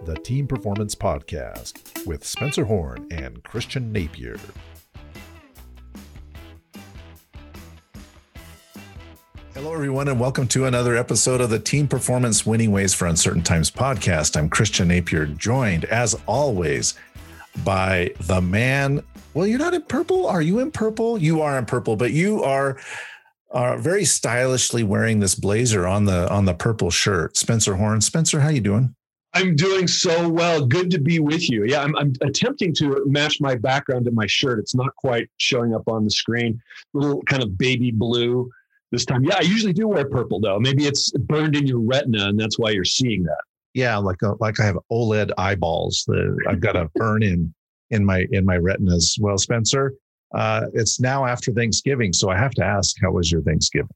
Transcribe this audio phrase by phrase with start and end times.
[0.00, 4.36] the Team Performance Podcast with Spencer Horn and Christian Napier.
[9.54, 13.42] Hello, everyone, and welcome to another episode of the Team Performance Winning Ways for Uncertain
[13.42, 14.36] Times podcast.
[14.36, 16.94] I'm Christian Napier, joined as always
[17.64, 19.04] by the man.
[19.34, 20.26] Well, you're not in purple.
[20.26, 21.16] Are you in purple?
[21.16, 22.76] You are in purple, but you are
[23.52, 27.36] are very stylishly wearing this blazer on the on the purple shirt.
[27.36, 28.00] Spencer Horn.
[28.00, 28.96] Spencer, how you doing?
[29.34, 30.66] I'm doing so well.
[30.66, 31.64] Good to be with you.
[31.64, 34.58] Yeah, I'm, I'm, attempting to match my background to my shirt.
[34.58, 36.60] It's not quite showing up on the screen.
[36.92, 38.50] Little kind of baby blue
[38.90, 39.24] this time.
[39.24, 40.60] Yeah, I usually do wear purple though.
[40.60, 43.40] Maybe it's burned in your retina, and that's why you're seeing that.
[43.74, 46.04] Yeah, like a, like I have OLED eyeballs.
[46.06, 47.54] The, I've got a burn in
[47.90, 49.16] in my in my retinas.
[49.18, 49.94] Well, Spencer,
[50.34, 53.88] uh, it's now after Thanksgiving, so I have to ask, how was your Thanksgiving?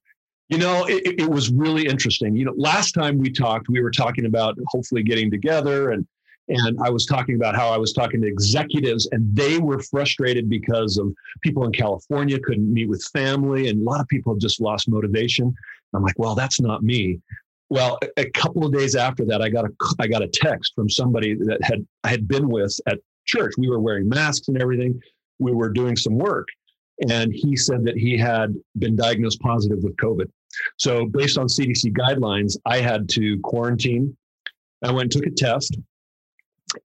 [0.48, 2.36] You know, it, it was really interesting.
[2.36, 6.06] You know, last time we talked, we were talking about hopefully getting together and
[6.48, 10.48] and I was talking about how I was talking to executives and they were frustrated
[10.48, 14.60] because of people in California couldn't meet with family and a lot of people just
[14.60, 15.52] lost motivation.
[15.94, 17.20] I'm like, well, that's not me.
[17.68, 20.88] Well, a couple of days after that, I got a I got a text from
[20.88, 23.54] somebody that had I had been with at church.
[23.58, 25.00] We were wearing masks and everything.
[25.40, 26.46] We were doing some work,
[27.08, 30.30] and he said that he had been diagnosed positive with COVID.
[30.78, 34.16] So, based on CDC guidelines, I had to quarantine.
[34.82, 35.76] I went and took a test.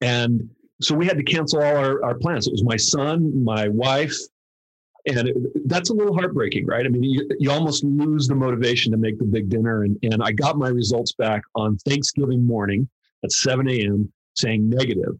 [0.01, 0.49] And
[0.81, 2.47] so we had to cancel all our, our plans.
[2.47, 4.15] It was my son, my wife,
[5.07, 6.85] and it, that's a little heartbreaking, right?
[6.85, 9.83] I mean, you, you almost lose the motivation to make the big dinner.
[9.83, 12.87] And, and I got my results back on Thanksgiving morning
[13.23, 14.11] at 7 a.m.
[14.35, 15.17] saying negative.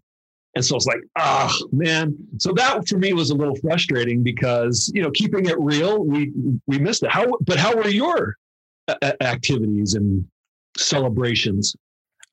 [0.56, 2.16] And so it's like, oh man.
[2.38, 6.32] So that for me was a little frustrating because you know, keeping it real, we
[6.68, 7.12] we missed it.
[7.12, 8.36] How but how were your
[8.88, 10.26] uh, uh, activities and
[10.78, 11.76] celebrations?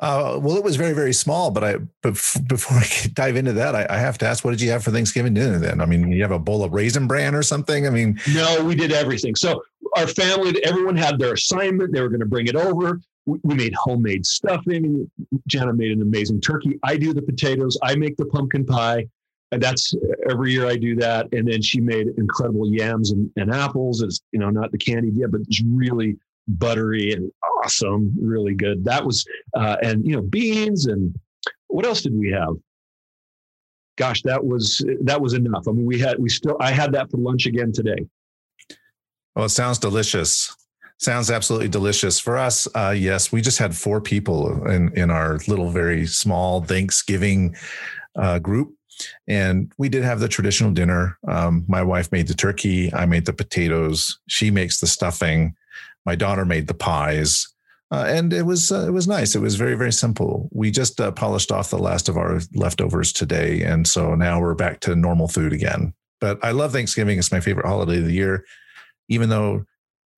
[0.00, 1.50] Uh, well, it was very, very small.
[1.50, 2.12] But I, but
[2.46, 4.92] before I dive into that, I, I, have to ask, what did you have for
[4.92, 5.58] Thanksgiving dinner?
[5.58, 7.84] Then, I mean, you have a bowl of raisin bran or something?
[7.84, 9.34] I mean, no, we did everything.
[9.34, 9.60] So
[9.96, 11.92] our family, everyone had their assignment.
[11.92, 13.00] They were going to bring it over.
[13.28, 15.10] We, made homemade stuffing.
[15.46, 16.78] Jana made an amazing turkey.
[16.82, 17.78] I do the potatoes.
[17.82, 19.06] I make the pumpkin pie.
[19.52, 19.94] And that's
[20.28, 21.26] every year I do that.
[21.32, 24.02] And then she made incredible yams and, and apples.
[24.02, 26.16] It's, you know, not the candied yet, but it's really
[26.48, 27.30] buttery and
[27.62, 28.84] awesome, really good.
[28.84, 31.14] That was, uh, and you know, beans and
[31.68, 32.56] what else did we have?
[33.96, 35.66] Gosh, that was that was enough.
[35.68, 38.06] I mean, we had we still I had that for lunch again today.
[39.34, 40.54] Well, it sounds delicious.
[40.98, 42.66] Sounds absolutely delicious for us.
[42.74, 47.54] Uh, yes, we just had four people in in our little, very small Thanksgiving
[48.16, 48.74] uh, group,
[49.28, 51.16] and we did have the traditional dinner.
[51.28, 52.92] Um, my wife made the turkey.
[52.92, 54.18] I made the potatoes.
[54.26, 55.54] She makes the stuffing.
[56.04, 57.46] My daughter made the pies.
[57.90, 59.36] Uh, and it was uh, it was nice.
[59.36, 60.48] It was very very simple.
[60.52, 64.54] We just uh, polished off the last of our leftovers today, and so now we're
[64.54, 65.94] back to normal food again.
[66.20, 67.20] But I love Thanksgiving.
[67.20, 68.44] It's my favorite holiday of the year,
[69.08, 69.64] even though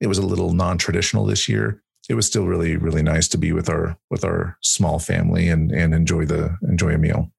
[0.00, 1.82] it was a little non-traditional this year.
[2.08, 5.70] It was still really really nice to be with our with our small family and
[5.70, 7.30] and enjoy the enjoy a meal.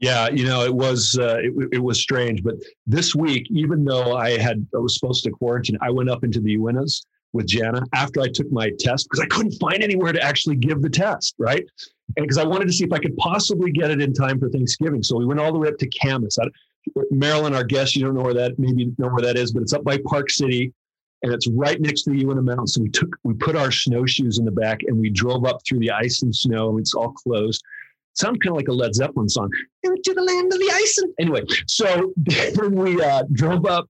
[0.00, 2.54] Yeah, you know, it was uh, it, it, was strange, but
[2.86, 6.40] this week, even though I had I was supposed to quarantine, I went up into
[6.40, 10.22] the Uintas with Jana after I took my test because I couldn't find anywhere to
[10.22, 11.64] actually give the test, right?
[12.16, 14.48] And because I wanted to see if I could possibly get it in time for
[14.48, 15.02] Thanksgiving.
[15.02, 16.38] So we went all the way up to Kamas.
[17.10, 19.72] Marilyn, our guest, you don't know where that maybe know where that is, but it's
[19.72, 20.72] up by Park City
[21.22, 22.74] and it's right next to the Uinta Mountains.
[22.74, 25.80] So we took we put our snowshoes in the back and we drove up through
[25.80, 26.70] the ice and snow.
[26.70, 27.62] And it's all closed.
[28.12, 29.50] It sounded kind of like a Led Zeppelin song.
[29.82, 30.98] Into the land of the ice.
[30.98, 32.12] And anyway, so
[32.68, 33.88] we uh, drove up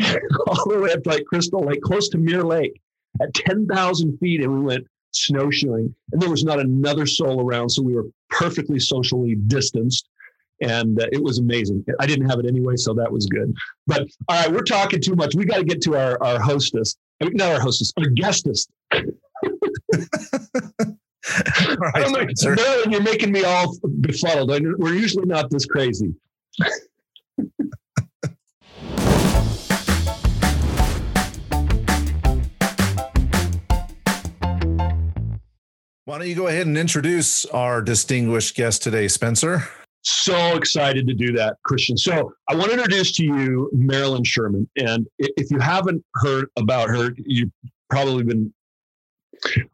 [0.46, 2.80] all the way up to like Crystal Lake, close to Mirror Lake
[3.20, 4.42] at 10,000 feet.
[4.42, 5.94] And we went snowshoeing.
[6.12, 7.68] And there was not another soul around.
[7.68, 10.08] So we were perfectly socially distanced.
[10.62, 11.84] And uh, it was amazing.
[11.98, 13.52] I didn't have it anyway, so that was good.
[13.86, 15.34] But all right, we're talking too much.
[15.34, 16.96] We got to get to our, our hostess.
[17.20, 18.68] I mean, not our hostess, our guestess.
[18.92, 19.06] right,
[21.94, 24.50] I don't know, Marilyn, you're making me all befuddled.
[24.78, 26.14] We're usually not this crazy.
[36.04, 39.68] Why don't you go ahead and introduce our distinguished guest today, Spencer?
[40.02, 41.96] So excited to do that, Christian.
[41.96, 44.68] So I want to introduce to you Marilyn Sherman.
[44.76, 47.52] And if you haven't heard about her, you've
[47.88, 48.52] probably been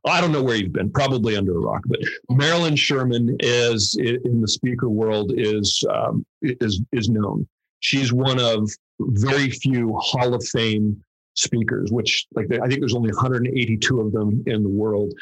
[0.06, 1.82] I don't know where you've been, probably under a rock.
[1.86, 7.46] But Marilyn Sherman is in the speaker world is um, is is known.
[7.80, 8.70] She's one of
[9.00, 11.02] very few Hall of Fame
[11.34, 15.12] speakers, which like I think there's only 182 of them in the world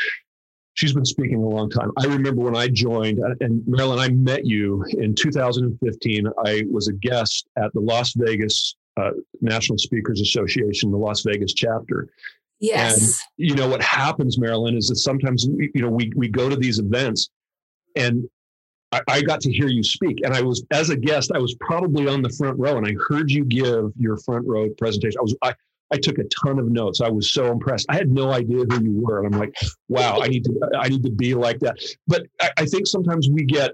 [0.77, 1.91] she's been speaking a long time.
[1.99, 6.29] I remember when I joined, uh, and Marilyn, I met you in 2015.
[6.45, 11.53] I was a guest at the Las Vegas uh, National Speakers Association, the Las Vegas
[11.53, 12.09] chapter.
[12.61, 13.23] Yes.
[13.39, 16.57] And you know what happens, Marilyn, is that sometimes you know we we go to
[16.57, 17.31] these events,
[17.97, 18.27] and
[18.93, 21.55] I, I got to hear you speak, and I was as a guest, I was
[21.61, 25.19] probably on the front row, and I heard you give your front row presentation.
[25.19, 25.55] I was I
[25.93, 27.01] I took a ton of notes.
[27.01, 27.87] I was so impressed.
[27.89, 29.55] I had no idea who you were, and I'm like,
[29.89, 31.77] wow, I need to I need to be like that.
[32.07, 33.73] But I, I think sometimes we get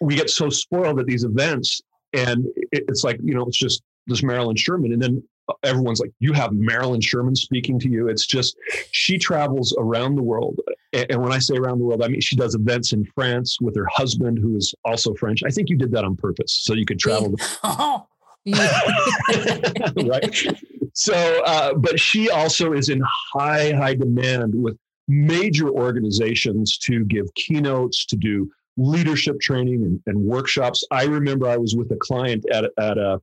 [0.00, 1.82] we get so spoiled at these events,
[2.12, 5.22] and it, it's like you know, it's just this Marilyn Sherman, and then
[5.64, 8.08] everyone's like, you have Marilyn Sherman speaking to you.
[8.08, 8.56] It's just
[8.92, 10.60] she travels around the world,
[10.92, 13.74] and when I say around the world, I mean she does events in France with
[13.74, 15.42] her husband, who is also French.
[15.44, 17.34] I think you did that on purpose so you could travel.
[17.62, 18.06] Oh,
[18.46, 20.46] right.
[20.94, 23.02] So, uh, but she also is in
[23.32, 24.76] high, high demand with
[25.08, 30.84] major organizations to give keynotes, to do leadership training and, and workshops.
[30.90, 33.20] I remember I was with a client at, at a,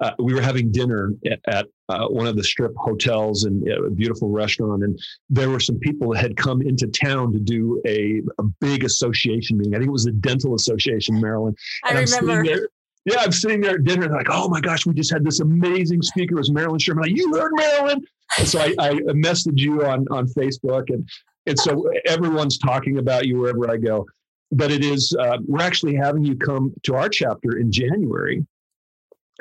[0.00, 3.90] uh, we were having dinner at, at uh, one of the strip hotels and a
[3.90, 4.82] beautiful restaurant.
[4.82, 5.00] And
[5.30, 9.56] there were some people that had come into town to do a, a big association
[9.56, 9.74] meeting.
[9.74, 11.54] I think it was the Dental Association, Marilyn.
[11.84, 12.68] I remember.
[13.04, 15.40] Yeah, I'm sitting there at dinner and like, oh my gosh, we just had this
[15.40, 16.34] amazing speaker.
[16.34, 17.02] It was Marilyn Sherman.
[17.02, 18.02] Like, you heard Marilyn?
[18.38, 21.08] And so I, I messaged you on on Facebook, and
[21.46, 24.06] and so everyone's talking about you wherever I go.
[24.50, 28.46] But it is uh, we're actually having you come to our chapter in January,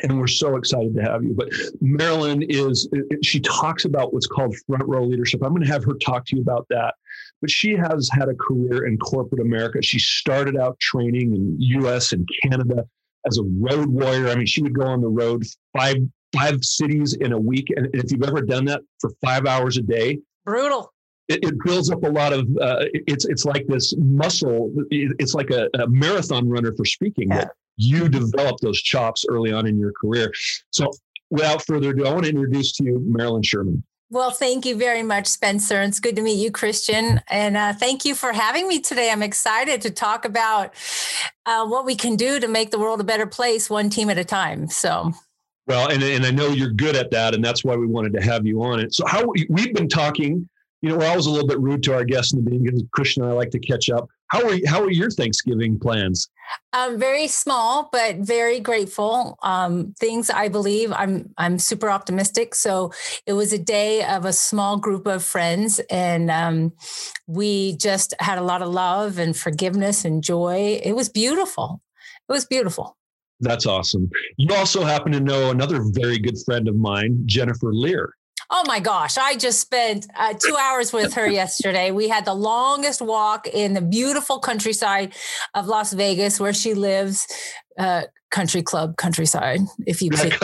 [0.02, 1.34] and we're so excited to have you.
[1.34, 1.50] But
[1.80, 2.90] Marilyn is
[3.22, 5.42] she talks about what's called front row leadership.
[5.44, 6.96] I'm going to have her talk to you about that.
[7.42, 9.82] But she has had a career in corporate America.
[9.82, 12.12] She started out training in U.S.
[12.12, 12.86] and Canada
[13.28, 14.30] as a road warrior.
[14.30, 15.44] I mean, she would go on the road
[15.76, 15.98] five
[16.34, 19.82] five cities in a week, and if you've ever done that for five hours a
[19.82, 20.92] day, brutal.
[21.30, 22.48] It, it builds up a lot of.
[22.60, 24.74] Uh, it's it's like this muscle.
[24.90, 27.30] It's like a, a marathon runner for speaking.
[27.30, 27.38] Yeah.
[27.38, 30.34] That you develop those chops early on in your career.
[30.72, 30.92] So,
[31.30, 33.84] without further ado, I want to introduce to you Marilyn Sherman.
[34.14, 35.82] Well, thank you very much, Spencer.
[35.82, 37.20] It's good to meet you, Christian.
[37.30, 39.10] And uh, thank you for having me today.
[39.10, 40.76] I'm excited to talk about
[41.48, 44.20] uh, what we can do to make the world a better place, one team at
[44.20, 44.68] a time.
[44.68, 45.12] So,
[45.66, 48.22] well, and, and I know you're good at that, and that's why we wanted to
[48.22, 48.94] have you on it.
[48.94, 50.48] So, how we've been talking,
[50.84, 52.88] you know, we're always a little bit rude to our guests in the beginning.
[52.94, 54.08] Christian and I like to catch up.
[54.28, 56.30] How are how are your Thanksgiving plans?
[56.74, 59.38] Um, very small, but very grateful.
[59.44, 62.56] Um, things I believe I'm I'm super optimistic.
[62.56, 62.92] So
[63.26, 66.74] it was a day of a small group of friends, and um,
[67.28, 70.80] we just had a lot of love and forgiveness and joy.
[70.84, 71.82] It was beautiful.
[72.28, 72.98] It was beautiful.
[73.40, 74.10] That's awesome.
[74.38, 78.16] You also happen to know another very good friend of mine, Jennifer Lear.
[78.50, 81.92] Oh my gosh, I just spent uh, two hours with her yesterday.
[81.92, 85.14] We had the longest walk in the beautiful countryside
[85.54, 87.28] of Las Vegas where she lives.
[87.78, 88.04] Uh,
[88.34, 90.34] country club countryside if you could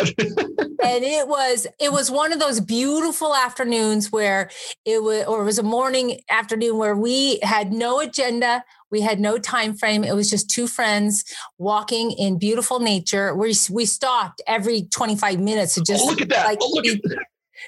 [0.83, 4.51] and it was it was one of those beautiful afternoons where
[4.85, 9.19] it was or it was a morning afternoon where we had no agenda we had
[9.19, 11.25] no time frame it was just two friends
[11.57, 16.29] walking in beautiful nature we we stopped every 25 minutes to just oh, look at
[16.29, 16.45] that.
[16.45, 17.25] like oh, look at that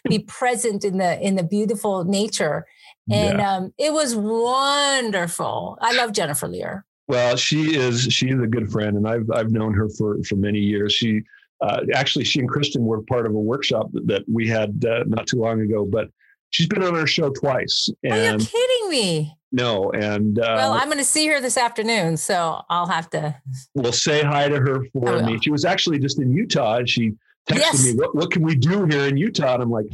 [0.10, 2.66] be present in the in the beautiful nature.
[3.12, 3.56] And yeah.
[3.56, 5.78] um, it was wonderful.
[5.82, 6.86] I love jennifer lear.
[7.08, 10.36] Well she is she is a good friend and i've i've known her for for
[10.36, 10.94] many years.
[10.94, 11.22] She
[11.62, 15.04] uh, actually she and kristen were part of a workshop that, that we had uh,
[15.08, 16.10] not too long ago but
[16.50, 19.38] she's been on our show twice and are you kidding me?
[19.52, 23.36] No and uh, well i'm going to see her this afternoon so i'll have to
[23.76, 25.38] we'll say hi to her for me.
[25.42, 27.14] she was actually just in utah and she
[27.50, 27.86] texted yes.
[27.86, 29.56] me, what, what can we do here in Utah?
[29.56, 29.88] And I'm like,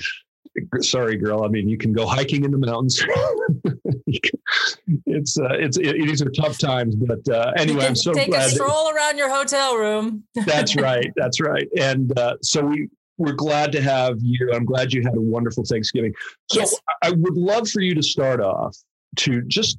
[0.81, 1.43] sorry, girl.
[1.43, 3.01] I mean, you can go hiking in the mountains.
[5.05, 8.47] it's uh, it's it, these are tough times, but uh, anyway, I'm so take glad.
[8.47, 10.23] a stroll around your hotel room.
[10.45, 11.11] that's right.
[11.15, 11.67] That's right.
[11.77, 14.51] And uh, so we we're glad to have you.
[14.53, 16.13] I'm glad you had a wonderful Thanksgiving.
[16.51, 16.75] So yes.
[17.03, 18.75] I would love for you to start off
[19.17, 19.77] to just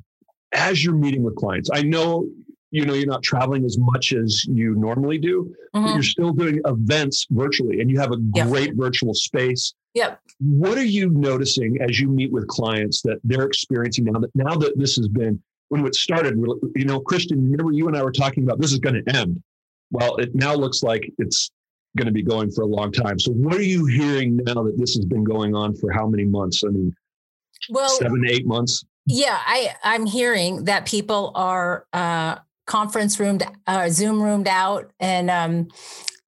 [0.53, 1.71] as you're meeting with clients.
[1.73, 2.29] I know
[2.71, 5.95] you know you're not traveling as much as you normally do mm-hmm.
[5.95, 8.49] you're still doing events virtually and you have a yep.
[8.49, 9.75] great virtual space.
[9.95, 10.21] Yep.
[10.41, 14.55] What are you noticing as you meet with clients that they're experiencing now that now
[14.57, 16.37] that this has been when it started
[16.77, 19.43] you know christian remember you and i were talking about this is going to end.
[19.91, 21.51] Well it now looks like it's
[21.97, 23.19] going to be going for a long time.
[23.19, 26.25] So what are you hearing now that this has been going on for how many
[26.25, 26.63] months?
[26.65, 26.95] I mean
[27.71, 28.85] well seven eight months?
[29.07, 32.37] Yeah i i'm hearing that people are uh
[32.69, 35.69] conference roomed, uh, Zoom roomed out, and um,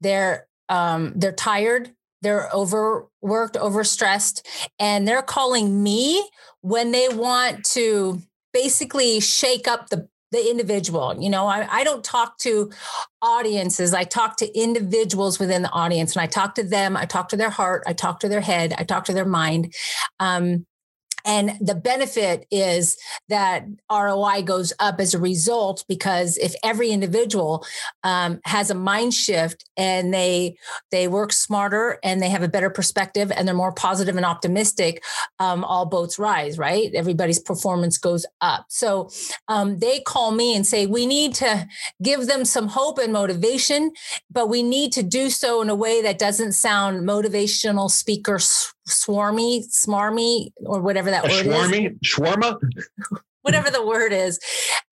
[0.01, 1.93] they're um, they're tired,
[2.23, 4.43] they're overworked, overstressed,
[4.79, 6.29] and they're calling me
[6.63, 8.21] when they want to
[8.53, 11.17] basically shake up the the individual.
[11.19, 12.71] You know, I, I don't talk to
[13.21, 13.93] audiences.
[13.93, 16.97] I talk to individuals within the audience and I talk to them.
[16.97, 17.83] I talk to their heart.
[17.87, 18.73] I talk to their head.
[18.79, 19.75] I talk to their mind.
[20.21, 20.67] Um,
[21.25, 22.97] and the benefit is
[23.29, 27.65] that ROI goes up as a result because if every individual
[28.05, 30.57] um, has a mind shift and they
[30.91, 35.03] they work smarter and they have a better perspective and they're more positive and optimistic,
[35.39, 36.59] um, all boats rise.
[36.59, 36.93] Right?
[36.95, 38.67] Everybody's performance goes up.
[38.69, 39.11] So
[39.49, 41.67] um, they call me and say we need to
[42.03, 43.93] give them some hope and motivation,
[44.31, 48.39] but we need to do so in a way that doesn't sound motivational speaker
[48.91, 51.99] swarmy, smarmy, or whatever that a word swarmy, is.
[51.99, 53.21] Swarmy, shawarma?
[53.43, 54.39] whatever the word is.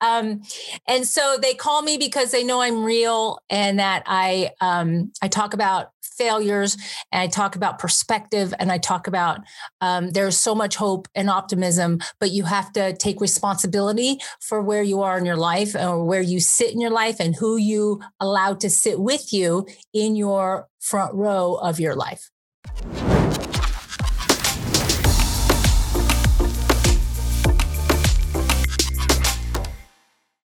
[0.00, 0.42] Um,
[0.86, 5.28] and so they call me because they know I'm real and that I um, I
[5.28, 6.76] talk about failures
[7.12, 9.40] and I talk about perspective and I talk about
[9.80, 14.82] um, there's so much hope and optimism, but you have to take responsibility for where
[14.82, 18.02] you are in your life or where you sit in your life and who you
[18.18, 22.30] allow to sit with you in your front row of your life.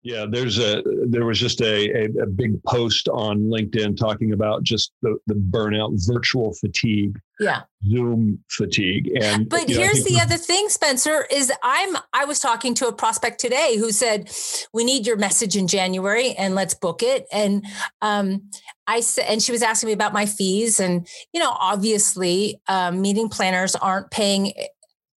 [0.05, 4.65] Yeah, there's a there was just a, a, a, big post on LinkedIn talking about
[4.65, 10.37] just the, the burnout, virtual fatigue, yeah, Zoom fatigue, and but here's know, the other
[10.37, 14.29] thing, Spencer, is I'm I was talking to a prospect today who said
[14.73, 17.65] we need your message in January and let's book it, and
[18.01, 18.51] um,
[18.89, 23.01] I said, and she was asking me about my fees, and you know, obviously, um,
[23.03, 24.53] meeting planners aren't paying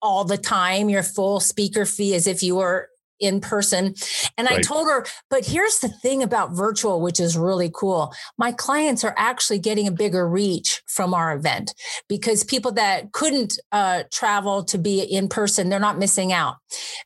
[0.02, 0.90] all the time.
[0.90, 2.90] Your full speaker fee as if you were
[3.20, 3.94] in person.
[4.38, 4.60] And right.
[4.60, 8.14] I told her, but here's the thing about virtual, which is really cool.
[8.38, 11.74] My clients are actually getting a bigger reach from our event
[12.10, 16.56] because people that couldn't uh, travel to be in person, they're not missing out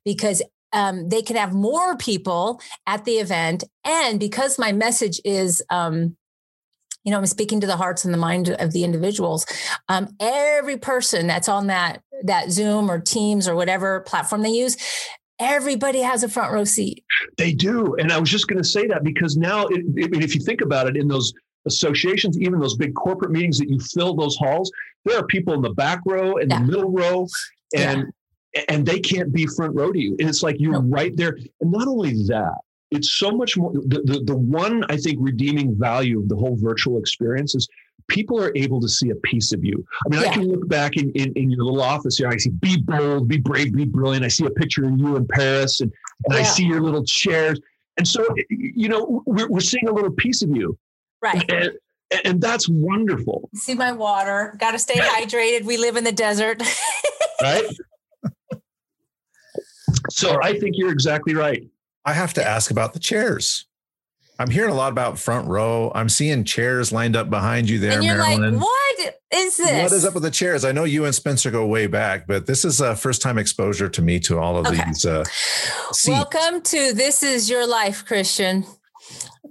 [0.06, 0.42] because
[0.74, 3.64] um, they can have more people at the event.
[3.84, 6.18] And because my message is, um,
[7.04, 9.46] you know, I'm speaking to the hearts and the mind of the individuals.
[9.88, 14.76] Um, every person that's on that that Zoom or Teams or whatever platform they use,
[15.39, 17.03] everybody has a front row seat.
[17.38, 17.96] They do.
[17.96, 20.62] And I was just going to say that because now, it, it, if you think
[20.62, 21.34] about it, in those
[21.65, 24.72] associations, even those big corporate meetings that you fill those halls,
[25.06, 26.60] there are people in the back row and yeah.
[26.60, 27.27] the middle row,
[27.75, 28.12] and
[28.53, 28.63] yeah.
[28.70, 30.15] and they can't be front row to you.
[30.20, 31.38] And it's like you're right there.
[31.62, 32.58] And not only that,
[32.91, 33.72] it's so much more.
[33.74, 37.67] The, the the one I think redeeming value of the whole virtual experience is
[38.08, 39.86] people are able to see a piece of you.
[40.06, 40.30] I mean, yeah.
[40.30, 42.28] I can look back in, in, in, your little office here.
[42.28, 44.24] I see be bold, be brave, be brilliant.
[44.24, 45.92] I see a picture of you in Paris and,
[46.26, 46.40] and yeah.
[46.40, 47.60] I see your little chairs.
[47.98, 50.78] And so, you know, we're, we're seeing a little piece of you.
[51.22, 51.50] Right.
[51.52, 51.72] And,
[52.24, 53.50] and that's wonderful.
[53.54, 54.56] See my water.
[54.60, 55.66] Got to stay hydrated.
[55.66, 56.62] We live in the desert.
[57.42, 57.66] right.
[60.10, 61.68] So I think you're exactly right.
[62.06, 63.67] I have to ask about the chairs.
[64.39, 65.91] I'm hearing a lot about front row.
[65.96, 68.58] I'm seeing chairs lined up behind you there, and you're Marilyn.
[68.58, 69.84] Like, what is this?
[69.84, 70.63] What is up with the chairs?
[70.63, 73.89] I know you and Spencer go way back, but this is a first time exposure
[73.89, 74.84] to me to all of okay.
[74.86, 75.06] these.
[75.06, 75.24] Uh,
[76.08, 78.65] Welcome to This Is Your Life, Christian.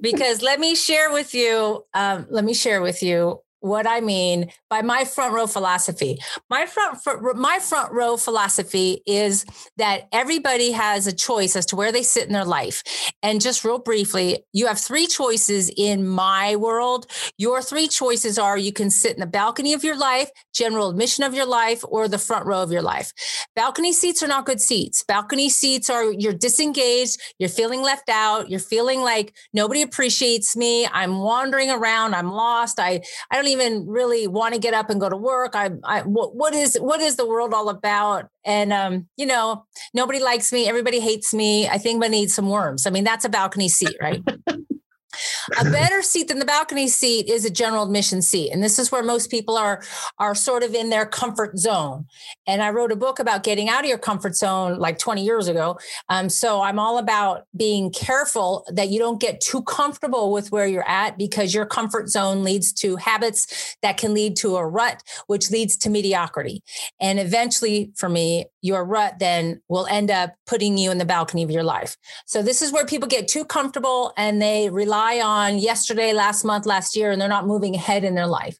[0.00, 4.50] Because let me share with you, um, let me share with you what I mean
[4.70, 6.18] by my front row philosophy.
[6.50, 6.98] My front,
[7.36, 9.44] my front row philosophy is
[9.76, 12.82] that everybody has a choice as to where they sit in their life.
[13.22, 17.06] And just real briefly, you have three choices in my world.
[17.38, 21.24] Your three choices are you can sit in the balcony of your life, general admission
[21.24, 23.12] of your life, or the front row of your life.
[23.54, 25.02] Balcony seats are not good seats.
[25.06, 30.86] Balcony seats are you're disengaged, you're feeling left out, you're feeling like nobody appreciates me.
[30.86, 32.78] I'm wandering around, I'm lost.
[32.78, 35.54] I I don't even really want to get up and go to work.
[35.54, 38.28] I, I what, what is what is the world all about?
[38.44, 40.68] And um, you know, nobody likes me.
[40.68, 41.68] Everybody hates me.
[41.68, 42.86] I think I need some worms.
[42.86, 44.22] I mean, that's a balcony seat, right?
[45.60, 48.50] a better seat than the balcony seat is a general admission seat.
[48.50, 49.82] And this is where most people are
[50.18, 52.06] are sort of in their comfort zone.
[52.46, 55.48] And i wrote a book about getting out of your comfort zone like 20 years
[55.48, 55.78] ago.
[56.08, 60.66] Um, so i'm all about being careful that you don't get too comfortable with where
[60.66, 65.02] you're at because your comfort zone leads to habits that can lead to a rut
[65.26, 66.62] which leads to mediocrity.
[67.00, 71.42] And eventually for me your rut then will end up putting you in the balcony
[71.42, 71.96] of your life
[72.26, 76.66] so this is where people get too comfortable and they rely on yesterday, last month,
[76.66, 78.58] last year, and they're not moving ahead in their life.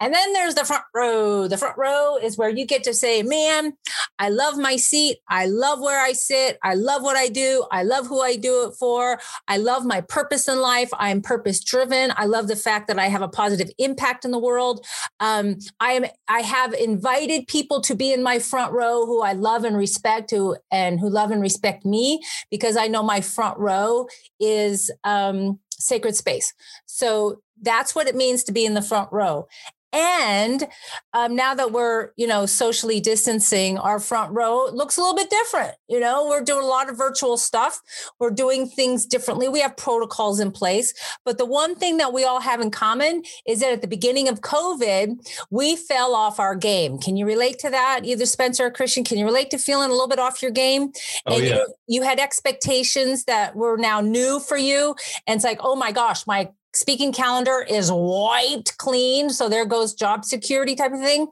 [0.00, 1.48] And then there's the front row.
[1.48, 3.74] The front row is where you get to say, man,
[4.18, 5.18] I love my seat.
[5.28, 6.58] I love where I sit.
[6.62, 7.66] I love what I do.
[7.70, 9.20] I love who I do it for.
[9.48, 10.90] I love my purpose in life.
[10.94, 12.12] I'm purpose driven.
[12.16, 14.84] I love the fact that I have a positive impact in the world.
[15.20, 16.04] Um, I am.
[16.28, 20.30] I have invited people to be in my front row who I love and respect
[20.30, 24.06] who and who love and respect me because I know my front row
[24.40, 26.54] is um, sacred space.
[26.86, 29.46] So that's what it means to be in the front row.
[29.94, 30.66] And
[31.12, 35.30] um, now that we're, you know, socially distancing, our front row looks a little bit
[35.30, 35.74] different.
[35.88, 37.80] You know, we're doing a lot of virtual stuff.
[38.18, 39.48] We're doing things differently.
[39.48, 40.92] We have protocols in place.
[41.24, 44.28] But the one thing that we all have in common is that at the beginning
[44.28, 45.16] of COVID,
[45.50, 46.98] we fell off our game.
[46.98, 48.00] Can you relate to that?
[48.02, 50.90] Either Spencer or Christian, can you relate to feeling a little bit off your game?
[51.26, 51.54] Oh, and yeah.
[51.54, 54.96] you, you had expectations that were now new for you.
[55.28, 59.30] And it's like, oh my gosh, my speaking calendar is wiped clean.
[59.30, 61.28] So there goes job security type of thing.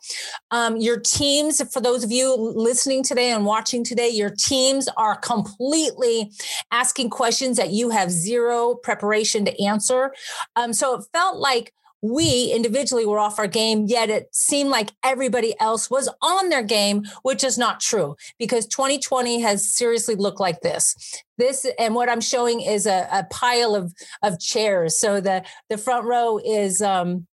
[0.51, 5.17] Um, your teams, for those of you listening today and watching today, your teams are
[5.17, 6.33] completely
[6.71, 10.15] asking questions that you have zero preparation to answer.
[10.57, 11.73] Um, so it felt like
[12.03, 16.65] we individually were off our game, yet it seemed like everybody else was on their
[16.65, 20.97] game, which is not true because 2020 has seriously looked like this.
[21.39, 24.99] This and what I'm showing is a, a pile of of chairs.
[24.99, 27.27] So the the front row is um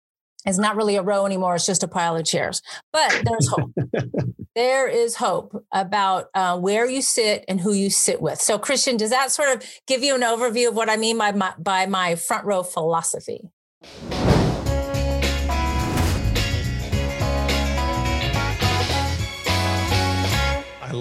[0.46, 1.56] is not really a row anymore.
[1.56, 2.62] It's just a pile of chairs.
[2.94, 3.72] But there's hope.
[4.56, 8.40] there is hope about uh, where you sit and who you sit with.
[8.40, 11.34] So, Christian, does that sort of give you an overview of what I mean by
[11.34, 13.50] my, by my front row philosophy?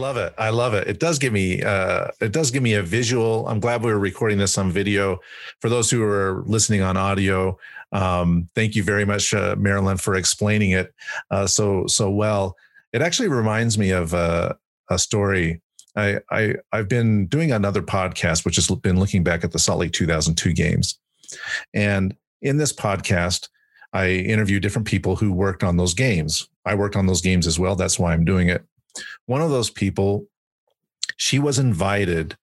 [0.06, 0.34] Love it.
[0.38, 0.86] I love it.
[0.86, 3.48] It does give me uh, it does give me a visual.
[3.48, 5.18] I'm glad we were recording this on video.
[5.60, 7.58] For those who are listening on audio,
[7.90, 10.94] um, thank you very much, uh, Marilyn, for explaining it
[11.32, 12.56] uh, so so well.
[12.92, 14.54] It actually reminds me of uh,
[14.88, 15.60] a story.
[15.96, 19.80] I, I I've been doing another podcast, which has been looking back at the Salt
[19.80, 21.00] Lake 2002 games,
[21.74, 23.48] and in this podcast,
[23.92, 26.48] I interview different people who worked on those games.
[26.64, 27.74] I worked on those games as well.
[27.74, 28.64] That's why I'm doing it.
[29.26, 30.26] One of those people,
[31.16, 32.36] she was invited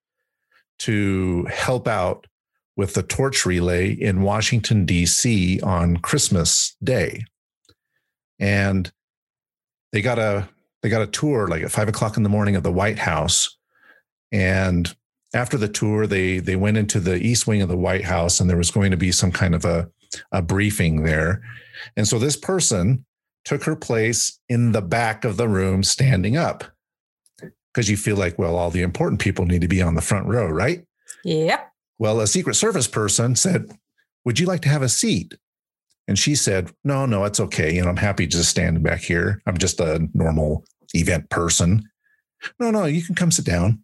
[0.79, 2.27] to help out
[2.75, 5.60] with the torch relay in Washington, D.C.
[5.62, 7.25] on Christmas Day.
[8.39, 8.92] And
[9.92, 10.50] they got a
[10.81, 13.57] they got a tour like at five o'clock in the morning of the White House.
[14.31, 14.94] And
[15.33, 18.50] after the tour, they they went into the east wing of the White House and
[18.50, 19.89] there was going to be some kind of a,
[20.31, 21.42] a briefing there.
[21.96, 23.05] And so this person
[23.46, 26.64] took her place in the back of the room standing up
[27.74, 30.27] because you feel like, well, all the important people need to be on the front
[30.27, 30.86] row, right?
[31.24, 31.72] Yep.
[31.98, 33.72] Well, a Secret Service person said,
[34.25, 35.36] Would you like to have a seat?
[36.08, 37.74] And she said, No, no, it's okay.
[37.74, 39.42] You know, I'm happy just standing back here.
[39.46, 41.84] I'm just a normal event person.
[42.60, 43.84] No, no, you can come sit down.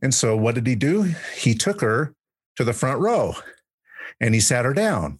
[0.00, 1.14] And so what did he do?
[1.36, 2.14] He took her
[2.56, 3.34] to the front row
[4.20, 5.18] and he sat her down.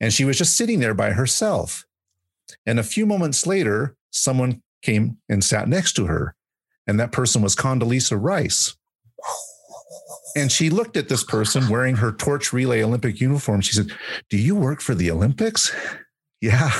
[0.00, 1.84] And she was just sitting there by herself.
[2.66, 6.34] And a few moments later, someone came and sat next to her.
[6.86, 8.76] And that person was Condoleezza Rice.
[10.36, 13.62] And she looked at this person wearing her torch relay Olympic uniform.
[13.62, 13.90] She said,
[14.28, 15.74] Do you work for the Olympics?
[16.40, 16.70] Yeah.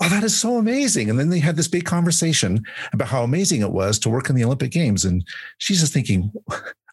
[0.00, 1.10] Oh, that is so amazing.
[1.10, 4.36] And then they had this big conversation about how amazing it was to work in
[4.36, 5.04] the Olympic Games.
[5.04, 5.26] And
[5.58, 6.32] she's just thinking,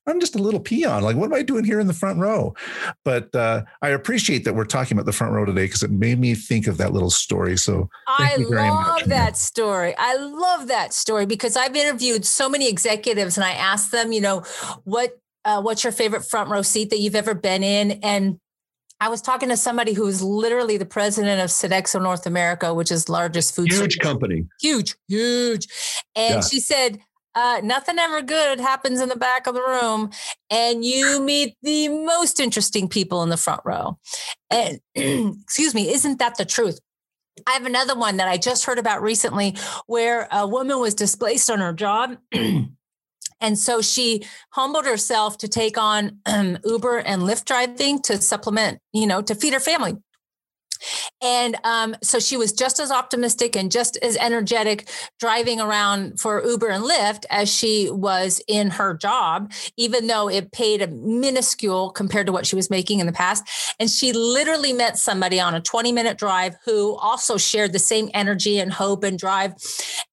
[0.08, 1.04] I'm just a little peon.
[1.04, 2.56] Like, what am I doing here in the front row?
[3.04, 6.20] But uh, I appreciate that we're talking about the front row today because it made
[6.20, 7.58] me think of that little story.
[7.58, 9.94] So I love that story.
[9.98, 14.22] I love that story because I've interviewed so many executives and I asked them, you
[14.22, 14.44] know,
[14.86, 17.92] what uh, what's your favorite front row seat that you've ever been in?
[18.04, 18.40] And
[19.00, 23.10] I was talking to somebody who's literally the president of Sodexo North America, which is
[23.10, 25.68] largest food huge company, huge, huge.
[26.16, 26.42] And yeah.
[26.42, 27.00] she said,
[27.38, 30.10] uh, nothing ever good happens in the back of the room,
[30.50, 34.00] and you meet the most interesting people in the front row.
[34.50, 36.80] And excuse me, isn't that the truth?
[37.46, 41.52] I have another one that I just heard about recently where a woman was displaced
[41.52, 42.18] on her job.
[43.40, 46.20] And so she humbled herself to take on
[46.66, 49.96] Uber and Lyft driving to supplement, you know, to feed her family.
[51.22, 56.44] And um, so she was just as optimistic and just as energetic driving around for
[56.46, 61.90] Uber and Lyft as she was in her job, even though it paid a minuscule
[61.92, 63.44] compared to what she was making in the past.
[63.80, 68.10] And she literally met somebody on a 20 minute drive who also shared the same
[68.14, 69.54] energy and hope and drive.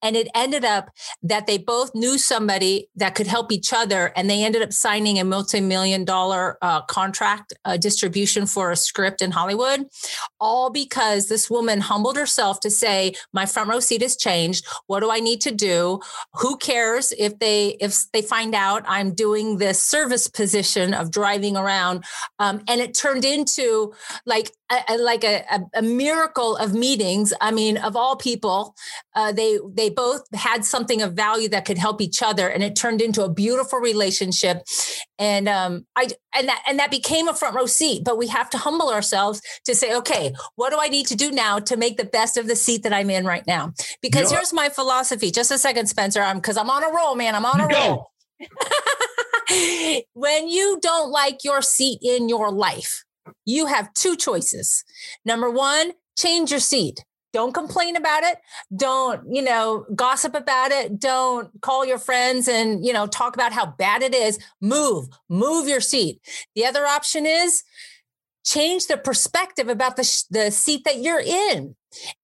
[0.03, 0.91] And it ended up
[1.23, 4.13] that they both knew somebody that could help each other.
[4.17, 8.77] And they ended up signing a multi million dollar uh, contract uh, distribution for a
[8.77, 9.87] script in Hollywood.
[10.41, 14.65] All all because this woman humbled herself to say, my front row seat has changed.
[14.87, 15.99] What do I need to do?
[16.35, 21.57] Who cares if they if they find out I'm doing this service position of driving
[21.57, 22.05] around?
[22.39, 23.93] Um, and it turned into
[24.27, 27.35] like a, like a, a, miracle of meetings.
[27.41, 28.75] I mean, of all people,
[29.15, 32.75] uh, they they both had something of value that could help each other, and it
[32.75, 34.63] turned into a beautiful relationship.
[35.19, 38.03] And um, I and that and that became a front row seat.
[38.05, 41.31] But we have to humble ourselves to say, okay, what do I need to do
[41.31, 43.73] now to make the best of the seat that I'm in right now?
[44.03, 45.31] Because here's my philosophy.
[45.31, 46.21] Just a second, Spencer.
[46.21, 47.35] I'm because I'm on a roll, man.
[47.35, 48.11] I'm on a roll.
[50.15, 53.05] when you don't like your seat in your life,
[53.45, 54.85] you have two choices.
[55.25, 57.05] Number one, change your seat.
[57.35, 58.39] Don't complain about it.
[58.77, 61.01] Don't, you know, gossip about it.
[61.01, 64.39] Don't call your friends and, you know, talk about how bad it is.
[64.61, 66.21] Move, move your seat.
[66.55, 67.65] The other option is
[68.45, 71.75] change the perspective about the, the seat that you're in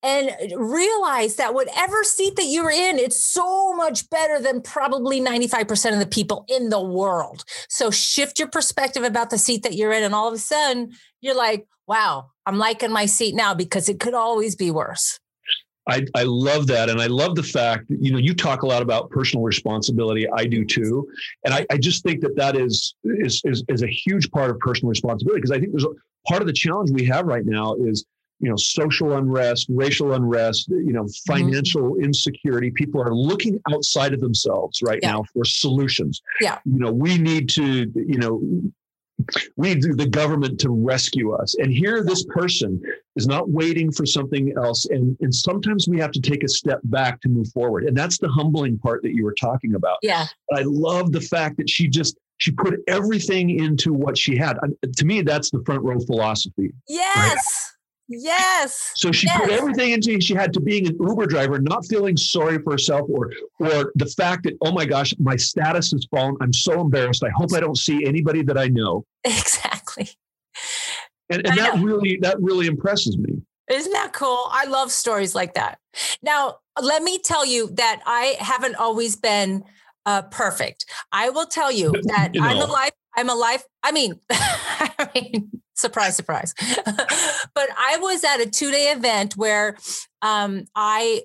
[0.03, 5.93] and realize that whatever seat that you're in, it's so much better than probably 95%
[5.93, 7.45] of the people in the world.
[7.69, 10.03] So shift your perspective about the seat that you're in.
[10.03, 13.99] And all of a sudden, you're like, wow, I'm liking my seat now because it
[14.01, 15.19] could always be worse.
[15.89, 16.89] I, I love that.
[16.89, 20.29] And I love the fact that, you know, you talk a lot about personal responsibility.
[20.31, 21.09] I do too.
[21.45, 24.59] And I, I just think that that is, is, is, is a huge part of
[24.61, 25.87] personal responsibility because I think there's
[26.27, 28.05] part of the challenge we have right now is
[28.41, 31.33] you know social unrest racial unrest you know mm-hmm.
[31.33, 32.05] financial mm-hmm.
[32.05, 32.71] insecurity.
[32.71, 35.13] People are looking outside of themselves right yeah.
[35.13, 36.21] now for solutions.
[36.41, 36.59] Yeah.
[36.65, 38.43] You know we need to you know
[39.57, 41.55] we need the government to rescue us.
[41.59, 42.81] And here this person
[43.17, 44.87] is not waiting for something else.
[44.87, 47.85] And and sometimes we have to take a step back to move forward.
[47.85, 49.99] And that's the humbling part that you were talking about.
[50.03, 50.27] Yeah.
[50.55, 54.69] I love the fact that she just she put everything into what she had uh,
[54.97, 57.45] to me that's the front row philosophy yes right?
[58.13, 58.91] Yes.
[58.97, 59.41] So she yes.
[59.41, 63.09] put everything into she had to being an Uber driver, not feeling sorry for herself
[63.09, 66.37] or or the fact that, oh my gosh, my status has fallen.
[66.41, 67.23] I'm so embarrassed.
[67.23, 69.05] I hope I don't see anybody that I know.
[69.25, 70.11] Exactly.
[71.31, 73.41] And, and that really that really impresses me.
[73.71, 74.49] Isn't that cool?
[74.51, 75.79] I love stories like that.
[76.23, 79.63] Now, let me tell you that I haven't always been
[80.07, 80.87] uh, perfect.
[81.13, 82.47] I will tell you that you know.
[82.47, 82.93] I'm a life.
[83.17, 83.65] I'm a life.
[83.83, 86.55] I mean, I mean, surprise, surprise.
[86.85, 89.77] but I was at a two day event where
[90.23, 91.23] um, I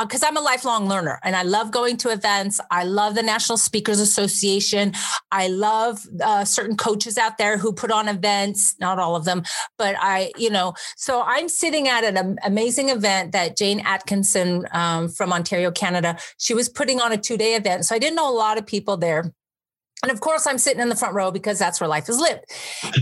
[0.00, 2.60] because uh, I'm a lifelong learner and I love going to events.
[2.70, 4.92] I love the National Speakers Association.
[5.30, 9.42] I love uh, certain coaches out there who put on events, not all of them,
[9.76, 15.08] but I, you know, so I'm sitting at an amazing event that Jane Atkinson um,
[15.08, 17.84] from Ontario, Canada, she was putting on a two day event.
[17.84, 19.32] So I didn't know a lot of people there.
[20.02, 22.44] And of course, I'm sitting in the front row because that's where life is lived.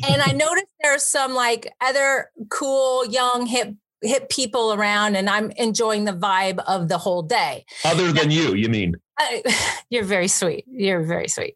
[0.08, 3.74] And I noticed there's some like other cool, young, hip,
[4.06, 7.64] hip people around, and I'm enjoying the vibe of the whole day.
[7.84, 8.96] Other than you, you mean?
[9.18, 9.42] I,
[9.90, 10.64] you're very sweet.
[10.68, 11.54] You're very sweet.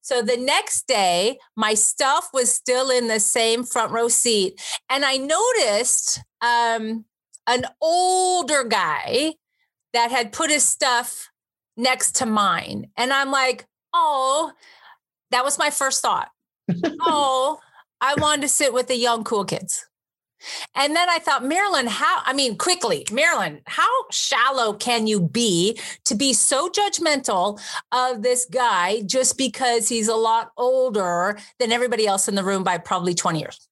[0.00, 5.04] So the next day, my stuff was still in the same front row seat, and
[5.04, 7.04] I noticed um,
[7.46, 9.34] an older guy
[9.92, 11.30] that had put his stuff
[11.76, 14.52] next to mine, and I'm like, oh,
[15.30, 16.30] that was my first thought.
[17.00, 17.58] oh,
[18.00, 19.86] I wanted to sit with the young cool kids.
[20.74, 25.78] And then I thought, Marilyn, how, I mean, quickly, Marilyn, how shallow can you be
[26.04, 27.60] to be so judgmental
[27.92, 32.64] of this guy just because he's a lot older than everybody else in the room
[32.64, 33.68] by probably 20 years?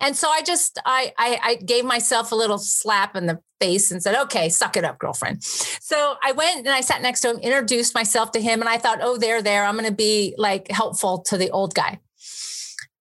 [0.00, 3.90] And so I just I, I, I gave myself a little slap in the face
[3.90, 7.30] and said, "Okay, suck it up, girlfriend." So I went and I sat next to
[7.30, 10.34] him, introduced myself to him, and I thought, "Oh, there, there, I'm going to be
[10.36, 12.00] like helpful to the old guy."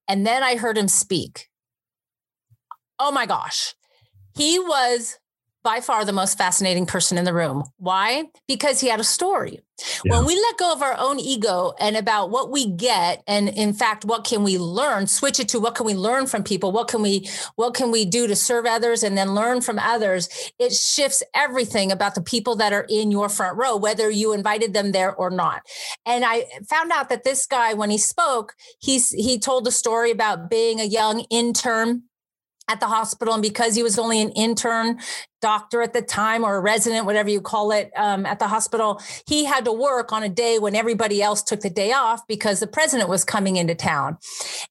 [0.08, 1.48] And then I heard him speak.
[3.04, 3.74] Oh my gosh,
[4.36, 5.18] he was
[5.64, 7.64] by far the most fascinating person in the room.
[7.78, 8.26] Why?
[8.48, 9.60] Because he had a story.
[10.06, 10.18] Yeah.
[10.18, 13.74] When we let go of our own ego and about what we get and in
[13.74, 16.72] fact what can we learn, switch it to what can we learn from people?
[16.72, 20.30] What can we what can we do to serve others and then learn from others?
[20.60, 24.74] It shifts everything about the people that are in your front row whether you invited
[24.74, 25.64] them there or not.
[26.06, 30.12] And I found out that this guy when he spoke, he's he told a story
[30.12, 32.04] about being a young intern
[32.72, 33.34] at the hospital.
[33.34, 35.00] And because he was only an intern
[35.42, 39.02] doctor at the time or a resident, whatever you call it, um, at the hospital,
[39.28, 42.60] he had to work on a day when everybody else took the day off because
[42.60, 44.18] the president was coming into town.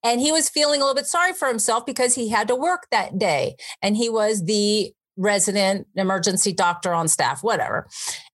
[0.03, 2.87] And he was feeling a little bit sorry for himself because he had to work
[2.91, 3.57] that day.
[3.83, 7.87] And he was the resident emergency doctor on staff, whatever.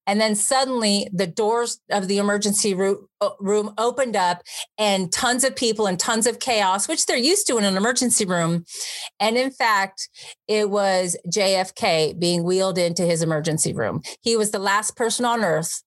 [0.06, 3.08] And then suddenly the doors of the emergency room,
[3.78, 4.42] opened up
[4.78, 8.24] and tons of people and tons of chaos, which they're used to in an emergency
[8.24, 8.64] room.
[9.18, 10.08] And in fact,
[10.46, 14.02] it was JFK being wheeled into his emergency room.
[14.22, 15.82] He was the last person on earth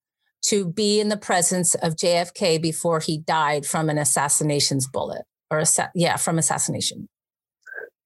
[0.46, 5.64] to be in the presence of JFK before he died from an assassination's bullet or,
[5.96, 7.08] yeah, from assassination.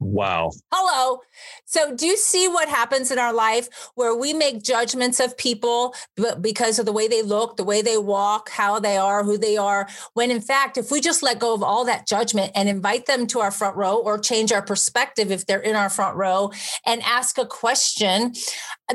[0.03, 0.51] Wow.
[0.71, 1.21] Hello.
[1.65, 5.95] So, do you see what happens in our life where we make judgments of people
[6.41, 9.55] because of the way they look, the way they walk, how they are, who they
[9.55, 9.87] are?
[10.13, 13.27] When in fact, if we just let go of all that judgment and invite them
[13.27, 16.51] to our front row or change our perspective if they're in our front row
[16.85, 18.33] and ask a question,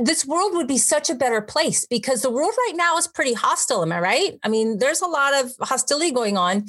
[0.01, 3.33] this world would be such a better place because the world right now is pretty
[3.33, 3.83] hostile.
[3.83, 4.39] Am I right?
[4.43, 6.67] I mean, there's a lot of hostility going on.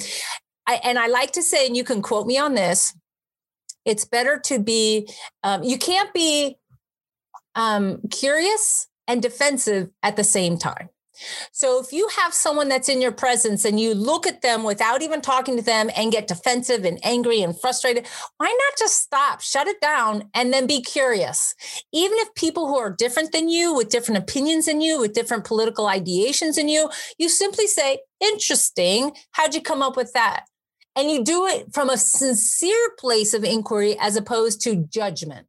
[0.65, 2.93] I, and I like to say, and you can quote me on this
[3.89, 5.09] it's better to be
[5.43, 6.57] um, you can't be
[7.55, 10.89] um, curious and defensive at the same time
[11.51, 15.01] so if you have someone that's in your presence and you look at them without
[15.01, 19.41] even talking to them and get defensive and angry and frustrated, why not just stop,
[19.41, 21.53] shut it down, and then be curious?
[21.91, 25.43] Even if people who are different than you, with different opinions than you, with different
[25.43, 29.11] political ideations than you, you simply say, interesting.
[29.31, 30.45] How'd you come up with that?
[30.99, 35.47] And you do it from a sincere place of inquiry as opposed to judgment.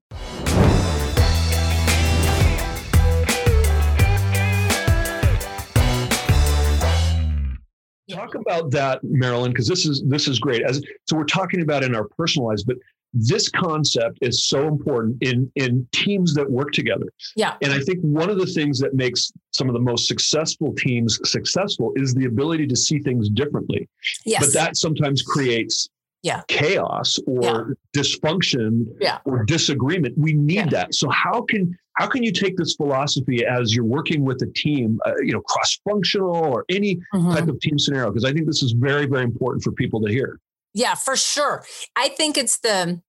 [8.09, 10.63] Talk about that, Marilyn, because this is this is great.
[10.63, 12.77] As so, we're talking about in our personal lives, but
[13.13, 17.99] this concept is so important in in teams that work together yeah and i think
[18.01, 22.27] one of the things that makes some of the most successful teams successful is the
[22.27, 23.89] ability to see things differently
[24.25, 24.41] yes.
[24.45, 25.89] but that sometimes creates
[26.23, 26.43] yeah.
[26.49, 28.01] chaos or yeah.
[28.03, 29.19] dysfunction yeah.
[29.25, 30.67] or disagreement we need yeah.
[30.67, 34.47] that so how can how can you take this philosophy as you're working with a
[34.55, 37.33] team uh, you know cross functional or any mm-hmm.
[37.33, 40.11] type of team scenario because i think this is very very important for people to
[40.11, 40.39] hear
[40.75, 41.65] yeah, for sure.
[41.97, 43.01] I think it's the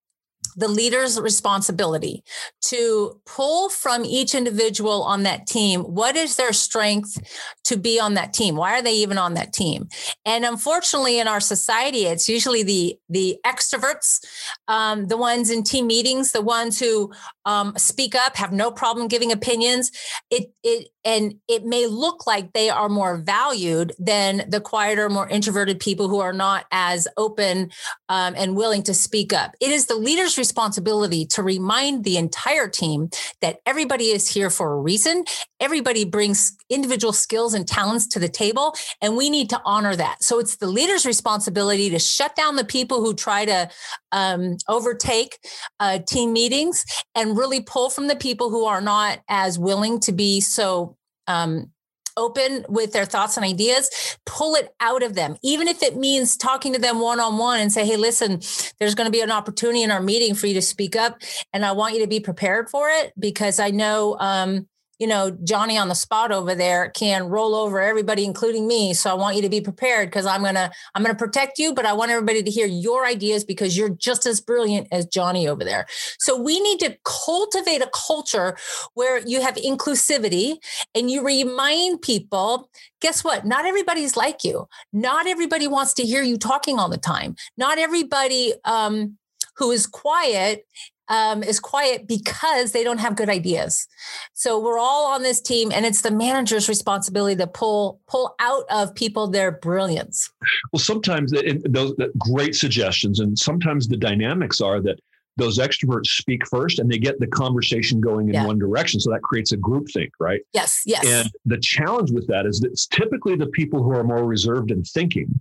[0.58, 2.24] the leader's responsibility
[2.60, 7.18] to pull from each individual on that team what is their strength
[7.64, 8.56] to be on that team?
[8.56, 9.88] Why are they even on that team?
[10.26, 14.20] And unfortunately in our society it's usually the the extroverts
[14.68, 17.14] um, the ones in team meetings the ones who
[17.46, 19.92] um, speak up have no problem giving opinions.
[20.30, 25.30] It it and it may look like they are more valued than the quieter more
[25.30, 27.70] introverted people who are not as open
[28.10, 32.68] um, and willing to speak up it is the leader's responsibility to remind the entire
[32.68, 33.10] team
[33.42, 35.24] that everybody is here for a reason.
[35.60, 40.24] Everybody brings individual skills and talents to the table, and we need to honor that.
[40.24, 43.70] So it's the leader's responsibility to shut down the people who try to
[44.12, 45.38] um, overtake
[45.80, 50.12] uh, team meetings and really pull from the people who are not as willing to
[50.12, 50.98] be so
[51.28, 51.72] um,
[52.18, 56.38] open with their thoughts and ideas, pull it out of them, even if it means
[56.38, 58.42] talking to them one on one and say, hey, listen,
[58.80, 61.22] there's going to be an opportunity in our meeting for you to speak up.
[61.54, 64.68] And I want you to be prepared for it because I know um,
[65.02, 68.94] you know, Johnny on the spot over there can roll over everybody, including me.
[68.94, 71.88] So I want you to be prepared because I'm gonna I'm gonna protect you, but
[71.88, 75.64] I want everybody to hear your ideas because you're just as brilliant as Johnny over
[75.64, 75.88] there.
[76.20, 78.56] So we need to cultivate a culture
[78.94, 80.58] where you have inclusivity
[80.94, 82.70] and you remind people
[83.02, 83.44] guess what?
[83.44, 84.68] Not everybody's like you.
[84.94, 87.36] Not everybody wants to hear you talking all the time.
[87.58, 89.18] Not everybody um,
[89.58, 90.68] who is quiet
[91.08, 93.88] um, is quiet because they don't have good ideas.
[94.34, 98.64] So we're all on this team, and it's the manager's responsibility to pull pull out
[98.70, 100.32] of people their brilliance.
[100.72, 101.34] Well, sometimes
[101.66, 105.00] those great suggestions, and sometimes the dynamics are that
[105.38, 108.46] those extroverts speak first and they get the conversation going in yeah.
[108.46, 109.00] one direction.
[109.00, 110.42] So that creates a group think, right?
[110.54, 111.06] Yes, yes.
[111.06, 114.72] And the challenge with that is that it's typically the people who are more reserved
[114.72, 115.40] in thinking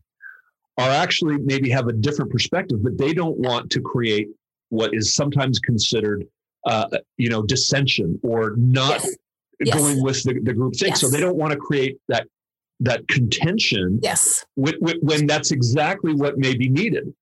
[0.78, 4.28] are actually maybe have a different perspective, but they don't want to create
[4.70, 6.26] what is sometimes considered,
[6.66, 9.04] uh, you know, dissension or not
[9.60, 9.76] yes.
[9.76, 10.02] going yes.
[10.02, 10.88] with the, the group thing.
[10.88, 11.00] Yes.
[11.00, 12.26] So they don't want to create that
[12.80, 14.00] that contention.
[14.02, 14.46] Yes.
[14.56, 17.12] With, with, when that's exactly what may be needed.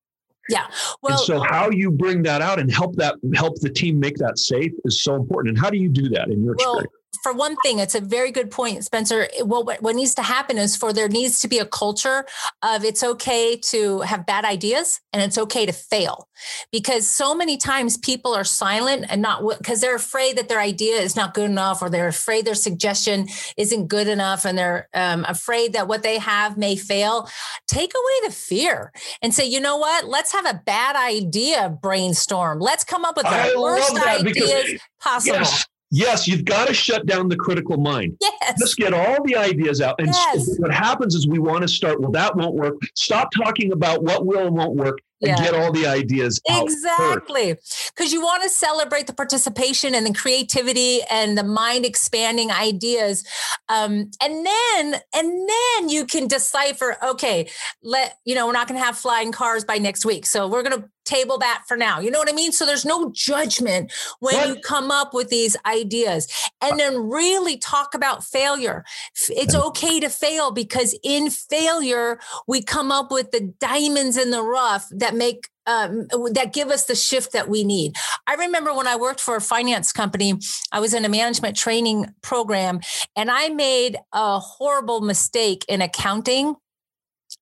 [0.49, 0.67] Yeah.
[1.03, 4.17] Well, and so how you bring that out and help that help the team make
[4.17, 5.57] that safe is so important.
[5.57, 6.93] And how do you do that in your well, experience?
[7.23, 9.29] For one thing, it's a very good point, Spencer.
[9.41, 12.27] What, what needs to happen is for there needs to be a culture
[12.63, 16.29] of it's okay to have bad ideas and it's okay to fail.
[16.71, 20.97] Because so many times people are silent and not because they're afraid that their idea
[20.97, 25.25] is not good enough or they're afraid their suggestion isn't good enough and they're um,
[25.29, 27.29] afraid that what they have may fail.
[27.67, 28.93] Take away the fear
[29.23, 30.07] and say, you know what?
[30.07, 32.61] Let's have a bad idea brainstorm.
[32.61, 35.39] Let's come up with the worst ideas possible.
[35.39, 38.17] Yes Yes, you've got to shut down the critical mind.
[38.21, 38.59] Yes.
[38.59, 39.97] Just get all the ideas out.
[39.99, 40.59] And Yes.
[40.59, 42.77] what happens is we want to start, well, that won't work.
[42.95, 47.55] Stop talking about what will and won't work and get all the ideas Exactly.
[47.95, 53.25] Because you want to celebrate the participation and the creativity and the mind expanding ideas.
[53.69, 57.49] Um, and then, and then you can decipher, okay,
[57.83, 60.27] let, you know, we're not going to have flying cars by next week.
[60.27, 62.01] So we're going to table that for now.
[62.01, 62.53] You know what I mean?
[62.53, 64.49] So there's no judgment when What?
[64.49, 66.29] you come up with these ideas
[66.61, 68.85] and then really talk about failure.
[69.31, 74.43] It's okay to fail because in failure, we come up with the diamonds in the
[74.43, 77.95] rough that make um, that give us the shift that we need.
[78.27, 80.35] I remember when I worked for a finance company,
[80.73, 82.81] I was in a management training program
[83.15, 86.55] and I made a horrible mistake in accounting.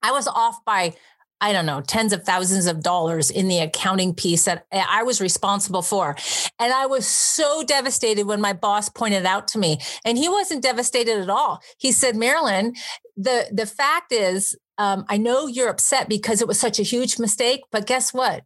[0.02, 0.94] I was off by
[1.40, 5.20] I don't know, tens of thousands of dollars in the accounting piece that I was
[5.20, 6.16] responsible for.
[6.58, 9.78] And I was so devastated when my boss pointed out to me.
[10.04, 11.60] And he wasn't devastated at all.
[11.78, 12.72] He said, Marilyn,
[13.18, 17.18] the, the fact is, um, I know you're upset because it was such a huge
[17.18, 18.44] mistake, but guess what?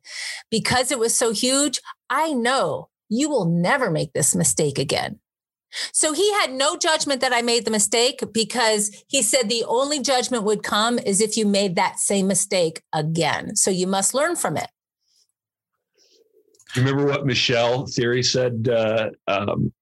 [0.51, 5.19] Because it was so huge, I know you will never make this mistake again.
[5.93, 10.01] So he had no judgment that I made the mistake because he said the only
[10.01, 13.55] judgment would come is if you made that same mistake again.
[13.57, 14.69] So you must learn from it.
[16.75, 19.73] You remember what Michelle Theory said, uh, um,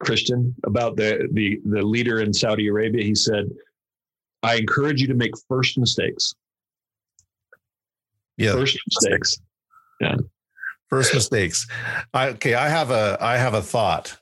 [0.00, 3.04] Christian, about the, the the leader in Saudi Arabia?
[3.04, 3.50] He said,
[4.44, 6.34] "I encourage you to make first mistakes.
[8.36, 8.52] Yeah.
[8.52, 9.38] First mistakes.
[10.00, 10.16] Yeah.
[10.90, 11.66] First mistakes.
[12.12, 14.18] I, okay, I have a I have a thought.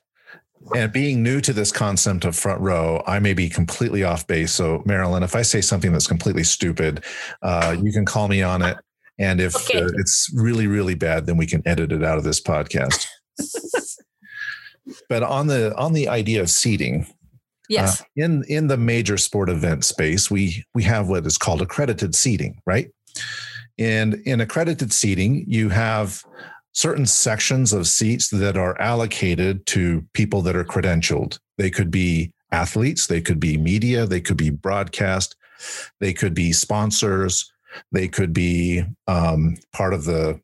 [0.75, 4.53] And being new to this concept of front row, I may be completely off base.
[4.53, 7.03] So, Marilyn, if I say something that's completely stupid,
[7.41, 8.77] uh, you can call me on it.
[9.19, 9.81] And if Okay.
[9.81, 13.05] uh, it's really, really bad, then we can edit it out of this podcast.
[15.09, 17.07] but on the on the idea of seating,
[17.73, 18.01] Yes.
[18.01, 22.15] uh, in in the major sport event space, we we have what is called accredited
[22.15, 22.89] seating, right?
[23.77, 26.23] And in accredited seating, you have
[26.73, 31.39] certain sections of seats that are allocated to people that are credentialed.
[31.57, 35.35] They could be athletes, they could be media, they could be broadcast,
[35.99, 37.51] they could be sponsors,
[37.91, 40.39] they could be um, part of the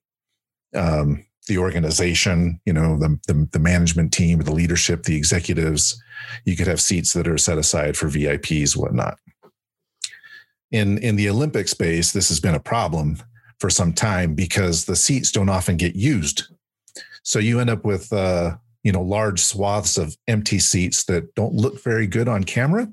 [0.75, 6.01] um, the organization, you know, the, the the management team, the leadership, the executives.
[6.45, 9.17] You could have seats that are set aside for VIPs, whatnot.
[10.71, 13.17] In in the Olympic space, this has been a problem
[13.59, 16.43] for some time because the seats don't often get used.
[17.23, 21.53] So you end up with uh, you know large swaths of empty seats that don't
[21.53, 22.87] look very good on camera,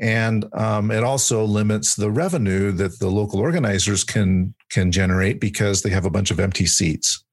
[0.00, 5.82] and um, it also limits the revenue that the local organizers can can generate because
[5.82, 7.24] they have a bunch of empty seats.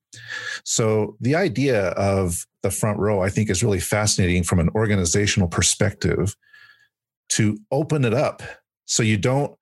[0.64, 5.48] So the idea of the front row, I think, is really fascinating from an organizational
[5.48, 6.36] perspective
[7.30, 8.42] to open it up.
[8.86, 9.56] So you don't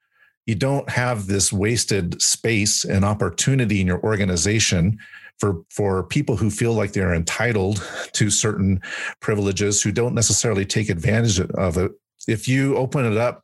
[0.45, 4.99] you don't have this wasted space and opportunity in your organization
[5.39, 8.81] for for people who feel like they're entitled to certain
[9.19, 11.91] privileges who don't necessarily take advantage of it.
[12.27, 13.43] If you open it up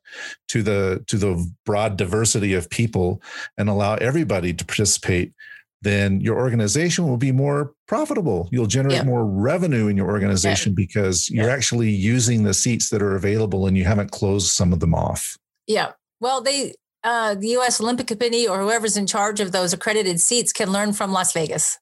[0.49, 3.21] to the to the broad diversity of people
[3.57, 5.33] and allow everybody to participate
[5.81, 9.03] then your organization will be more profitable you'll generate Yeah.
[9.03, 11.53] more revenue in your organization because you're Yeah.
[11.53, 15.37] actually using the seats that are available and you haven't closed some of them off
[15.67, 15.91] Yeah.
[16.19, 17.79] Well, they, uh, the U.S.
[17.79, 21.77] Olympic Committee or whoever's in charge of those accredited seats can learn from Las Vegas.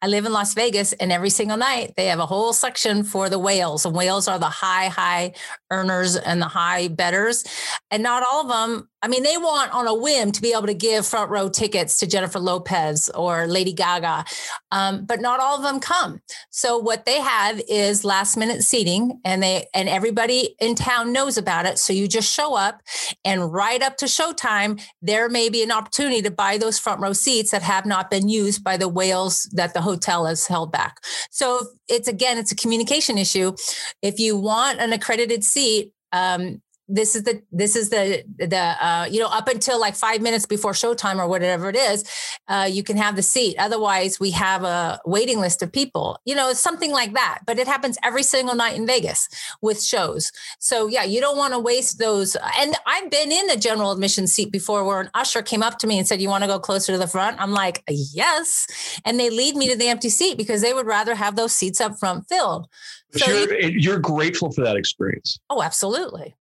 [0.00, 3.28] I live in Las Vegas, and every single night they have a whole section for
[3.28, 5.34] the whales, and whales are the high, high
[5.70, 7.44] earners and the high betters.
[7.90, 10.68] And not all of them, I mean, they want on a whim to be able
[10.68, 14.24] to give front row tickets to Jennifer Lopez or Lady Gaga,
[14.70, 16.20] um, but not all of them come.
[16.50, 21.36] So what they have is last minute seating, and they and everybody in town knows
[21.36, 21.78] about it.
[21.78, 22.80] So you just show up,
[23.24, 27.12] and right up to showtime, there may be an opportunity to buy those front row
[27.12, 30.98] seats that have not been used by the whales that the hotel has held back.
[31.30, 33.52] So it's again, it's a communication issue.
[34.00, 39.06] If you want an accredited seat, um, this is the this is the the uh,
[39.10, 42.04] you know up until like five minutes before showtime or whatever it is,
[42.48, 43.56] uh, you can have the seat.
[43.58, 46.18] Otherwise, we have a waiting list of people.
[46.24, 47.40] You know, it's something like that.
[47.46, 49.28] But it happens every single night in Vegas
[49.62, 50.30] with shows.
[50.58, 52.36] So yeah, you don't want to waste those.
[52.58, 55.86] And I've been in a general admission seat before where an usher came up to
[55.86, 58.66] me and said, "You want to go closer to the front?" I'm like, "Yes,"
[59.04, 61.80] and they lead me to the empty seat because they would rather have those seats
[61.80, 62.68] up front filled.
[63.14, 65.38] So you're, you're grateful for that experience.
[65.50, 66.34] Oh, absolutely.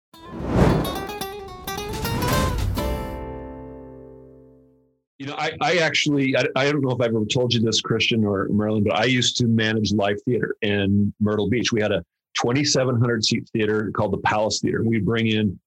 [5.21, 7.79] You know, I, I actually, I, I don't know if I've ever told you this,
[7.79, 11.71] Christian or Marilyn, but I used to manage live theater in Myrtle Beach.
[11.71, 12.03] We had a
[12.41, 14.81] 2,700 seat theater called the Palace Theater.
[14.83, 15.59] We'd bring in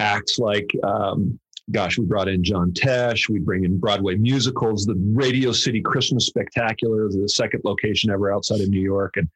[0.00, 1.40] acts like, um,
[1.70, 3.30] gosh, we brought in John Tesh.
[3.30, 4.84] We'd bring in Broadway musicals.
[4.84, 9.16] The Radio City Christmas Spectacular, the second location ever outside of New York.
[9.16, 9.30] And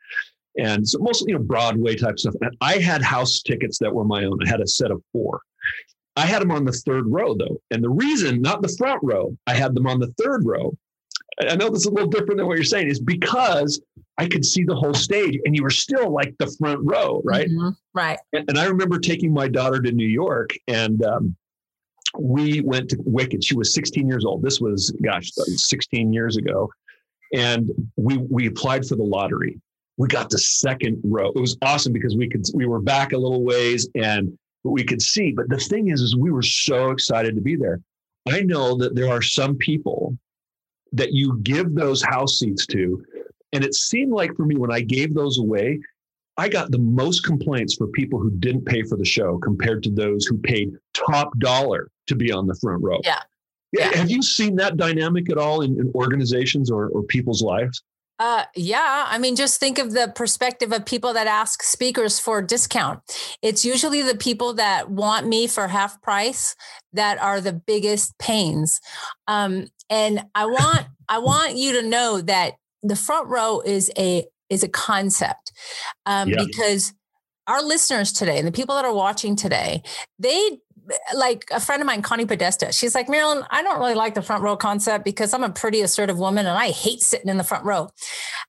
[0.59, 2.35] and so mostly, you know, Broadway type stuff.
[2.43, 4.39] And I had house tickets that were my own.
[4.45, 5.41] I had a set of four.
[6.17, 7.61] I had them on the third row though.
[7.71, 10.77] And the reason, not the front row, I had them on the third row.
[11.41, 13.81] I know this is a little different than what you're saying, is because
[14.19, 17.49] I could see the whole stage and you were still like the front row, right?
[17.49, 17.71] Mm-hmm.
[17.93, 18.19] Right.
[18.33, 21.37] And, and, I remember taking my daughter to New York and um,
[22.17, 23.43] we went to Wicked.
[23.43, 24.43] She was 16 years old.
[24.43, 26.71] This was, gosh, 16 years ago.
[27.33, 29.61] And we we applied for the lottery.
[29.97, 31.33] We got the second row.
[31.35, 34.39] It was awesome because we could we were back a little ways and
[34.73, 35.33] we could see.
[35.33, 37.81] But the thing is, is we were so excited to be there.
[38.27, 40.17] I know that there are some people
[40.93, 43.05] that you give those house seats to.
[43.53, 45.81] And it seemed like for me, when I gave those away,
[46.37, 49.91] I got the most complaints for people who didn't pay for the show compared to
[49.91, 53.01] those who paid top dollar to be on the front row.
[53.05, 53.21] Yeah.
[53.73, 53.97] Yeah.
[53.97, 57.83] Have you seen that dynamic at all in, in organizations or, or people's lives?
[58.19, 59.07] Uh, yeah.
[59.09, 63.01] I mean, just think of the perspective of people that ask speakers for discount.
[63.43, 66.55] It's usually the people that want me for half price
[66.93, 68.81] that are the biggest pains.
[69.27, 74.25] Um, and I want I want you to know that the front row is a
[74.49, 75.53] is a concept
[76.07, 76.37] um, yeah.
[76.45, 76.93] because
[77.47, 79.83] our listeners today and the people that are watching today,
[80.19, 80.59] they
[81.15, 84.23] like a friend of mine, Connie Podesta, she's like, Marilyn, I don't really like the
[84.23, 87.45] front row concept because I'm a pretty assertive woman and I hate sitting in the
[87.45, 87.89] front row.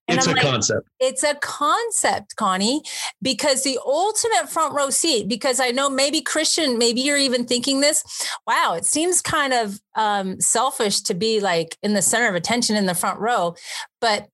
[0.08, 0.88] And it's I'm a like, concept.
[1.00, 2.82] It's a concept, Connie,
[3.22, 7.82] because the ultimate front row seat, because I know maybe Christian, maybe you're even thinking
[7.82, 8.04] this.
[8.46, 12.76] Wow, it seems kind of um, selfish to be like in the center of attention
[12.76, 13.56] in the front row.
[14.00, 14.30] But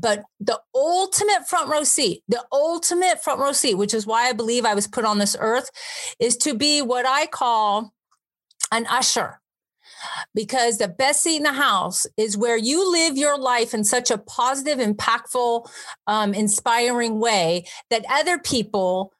[0.00, 4.32] but the ultimate front row seat, the ultimate front row seat, which is why I
[4.32, 5.70] believe I was put on this earth,
[6.18, 7.92] is to be what I call
[8.72, 9.40] an usher.
[10.34, 14.10] Because the best seat in the house is where you live your life in such
[14.10, 15.68] a positive, impactful,
[16.06, 19.12] um, inspiring way that other people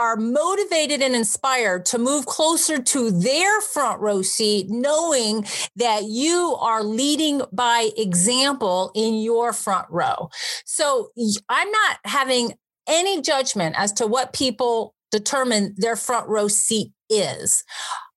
[0.00, 5.44] are motivated and inspired to move closer to their front row seat, knowing
[5.76, 10.30] that you are leading by example in your front row.
[10.64, 11.10] So
[11.50, 12.54] I'm not having
[12.88, 17.62] any judgment as to what people determine their front row seat is.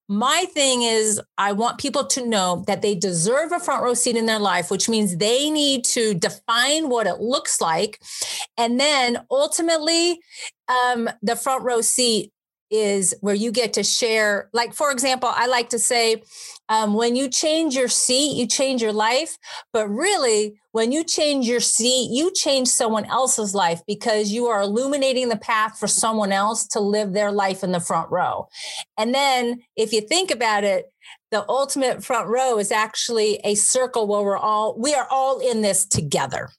[0.09, 4.17] My thing is, I want people to know that they deserve a front row seat
[4.17, 8.01] in their life, which means they need to define what it looks like.
[8.57, 10.19] And then ultimately,
[10.67, 12.31] um, the front row seat
[12.73, 14.49] is where you get to share.
[14.51, 16.23] Like, for example, I like to say,
[16.69, 19.37] um, when you change your seat, you change your life.
[19.71, 24.61] But really, when you change your seat, you change someone else's life because you are
[24.61, 28.47] illuminating the path for someone else to live their life in the front row.
[28.97, 30.85] And then, if you think about it,
[31.29, 35.61] the ultimate front row is actually a circle where we're all we are all in
[35.61, 36.49] this together.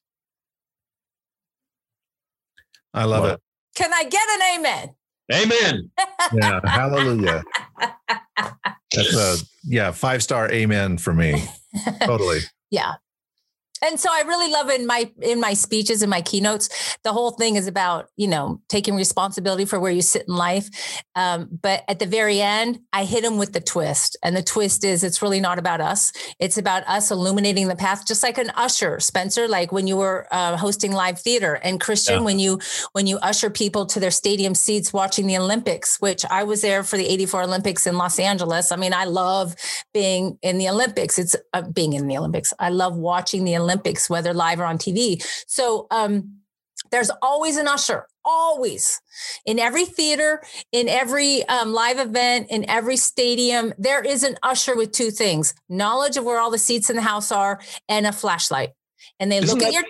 [2.93, 3.41] I love it.
[3.75, 4.95] Can I get an amen?
[5.33, 5.91] Amen.
[6.35, 6.61] yeah.
[6.65, 7.43] Hallelujah.
[8.95, 11.45] That's a yeah, five star amen for me.
[12.03, 12.41] Totally.
[12.71, 12.95] yeah
[13.85, 17.33] and so I really love in my in my speeches and my keynotes, the whole
[17.33, 21.03] thing is about you know taking responsibility for where you sit in life.
[21.15, 24.85] Um, but at the very end, I hit them with the twist, and the twist
[24.85, 26.13] is it's really not about us.
[26.39, 29.47] It's about us illuminating the path, just like an usher, Spencer.
[29.47, 32.25] Like when you were uh, hosting live theater, and Christian, yeah.
[32.25, 32.61] when you
[32.93, 36.83] when you usher people to their stadium seats watching the Olympics, which I was there
[36.83, 38.73] for the '84 Olympics in Los Angeles.
[38.73, 39.55] I mean, I love
[39.93, 41.19] being in the Olympics.
[41.19, 42.55] It's uh, being in the Olympics.
[42.59, 45.25] I love watching the Olympics Olympics, whether live or on TV.
[45.47, 46.39] So um,
[46.91, 49.01] there's always an usher, always
[49.45, 53.75] in every theater, in every um, live event, in every stadium.
[53.79, 57.03] There is an usher with two things: knowledge of where all the seats in the
[57.03, 58.71] house are, and a flashlight.
[59.19, 59.85] And they Isn't look that, at your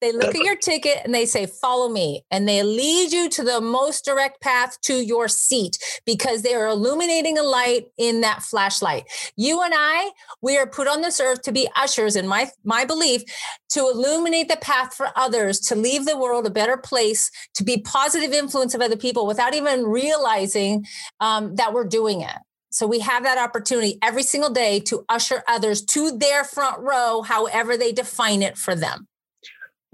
[0.00, 2.24] they look at your ticket and they say, Follow me.
[2.30, 6.68] And they lead you to the most direct path to your seat because they are
[6.68, 9.04] illuminating a light in that flashlight.
[9.36, 12.84] You and I, we are put on this earth to be ushers, in my, my
[12.84, 13.22] belief,
[13.70, 17.78] to illuminate the path for others, to leave the world a better place, to be
[17.78, 20.86] positive influence of other people without even realizing
[21.20, 22.36] um, that we're doing it.
[22.70, 27.22] So we have that opportunity every single day to usher others to their front row,
[27.22, 29.08] however they define it for them.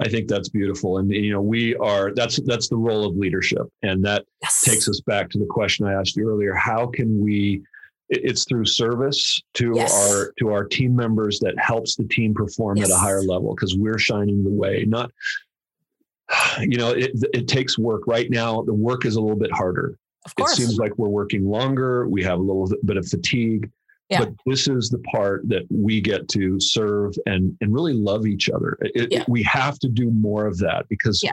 [0.00, 0.98] I think that's beautiful.
[0.98, 3.66] And you know, we are that's that's the role of leadership.
[3.82, 4.62] And that yes.
[4.62, 6.54] takes us back to the question I asked you earlier.
[6.54, 7.62] How can we
[8.10, 9.92] it's through service to Yes.
[9.92, 13.76] our to our team members that helps the team perform at a higher level because
[13.76, 15.10] we're shining the way not
[16.60, 19.96] you know it, it takes work right now the work is a little bit harder
[20.26, 23.70] Of it seems like we're working longer we have a little bit of fatigue
[24.10, 24.20] Yeah.
[24.20, 28.48] but this is the part that we get to serve and and really love each
[28.50, 29.24] other It- Yeah.
[29.28, 31.32] we have to do more of that because Yeah.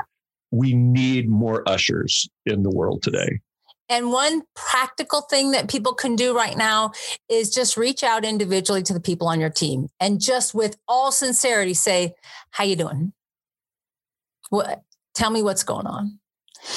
[0.51, 3.39] we need more ushers in the world today
[3.89, 6.91] And one practical thing that people can do right now
[7.27, 11.11] is just reach out individually to the people on your team and just with all
[11.11, 12.13] sincerity say,
[12.51, 13.11] "How you doing?
[14.49, 14.83] What?
[15.13, 16.20] Tell me what's going on."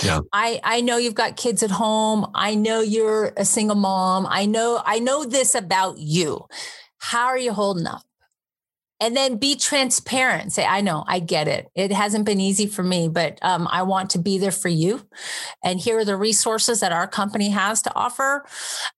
[0.03, 0.21] Yeah.
[0.33, 2.31] I I know you've got kids at home.
[2.35, 4.27] I know you're a single mom.
[4.29, 6.47] I know I know this about you.
[6.99, 8.03] How are you holding up?
[9.01, 10.53] And then be transparent.
[10.53, 11.67] Say, I know, I get it.
[11.75, 15.03] It hasn't been easy for me, but um, I want to be there for you
[15.65, 18.45] and here are the resources that our company has to offer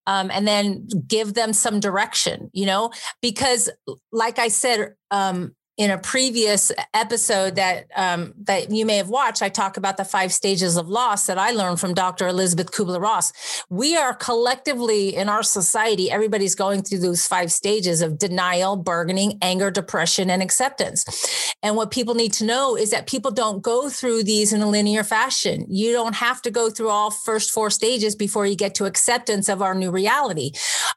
[0.07, 2.91] um, and then give them some direction you know
[3.23, 3.71] because
[4.13, 9.43] like i said um, in a previous episode that um, that you may have watched,
[9.43, 12.27] I talk about the five stages of loss that I learned from Dr.
[12.27, 13.33] Elizabeth Kubler Ross.
[13.69, 19.39] We are collectively in our society, everybody's going through those five stages of denial, bargaining,
[19.43, 21.55] anger, depression, and acceptance.
[21.63, 24.69] And what people need to know is that people don't go through these in a
[24.69, 25.67] linear fashion.
[25.69, 29.49] You don't have to go through all first four stages before you get to acceptance
[29.51, 30.53] of our new reality.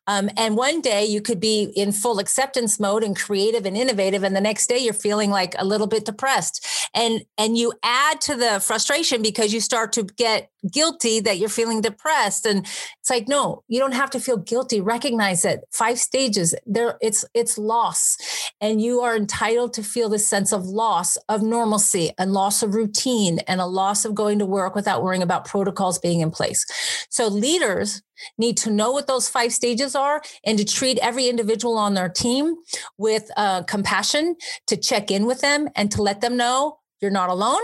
[0.07, 4.23] Um, and one day you could be in full acceptance mode and creative and innovative,
[4.23, 6.65] and the next day you're feeling like a little bit depressed.
[6.93, 11.49] And and you add to the frustration because you start to get guilty that you're
[11.49, 12.45] feeling depressed.
[12.45, 12.65] And
[13.09, 14.81] it's like, no, you don't have to feel guilty.
[14.81, 18.17] Recognize that five stages, there it's it's loss.
[18.61, 22.75] And you are entitled to feel this sense of loss of normalcy and loss of
[22.75, 26.65] routine and a loss of going to work without worrying about protocols being in place.
[27.09, 28.03] So leaders
[28.37, 32.09] need to know what those five stages are and to treat every individual on their
[32.09, 32.57] team
[32.97, 34.35] with uh, compassion,
[34.67, 37.61] to check in with them and to let them know you're not alone.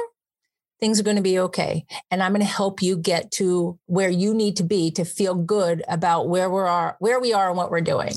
[0.79, 1.85] Things are going to be okay.
[2.11, 5.33] And I'm going to help you get to where you need to be to feel
[5.35, 8.11] good about where we are, where we are and what we're doing.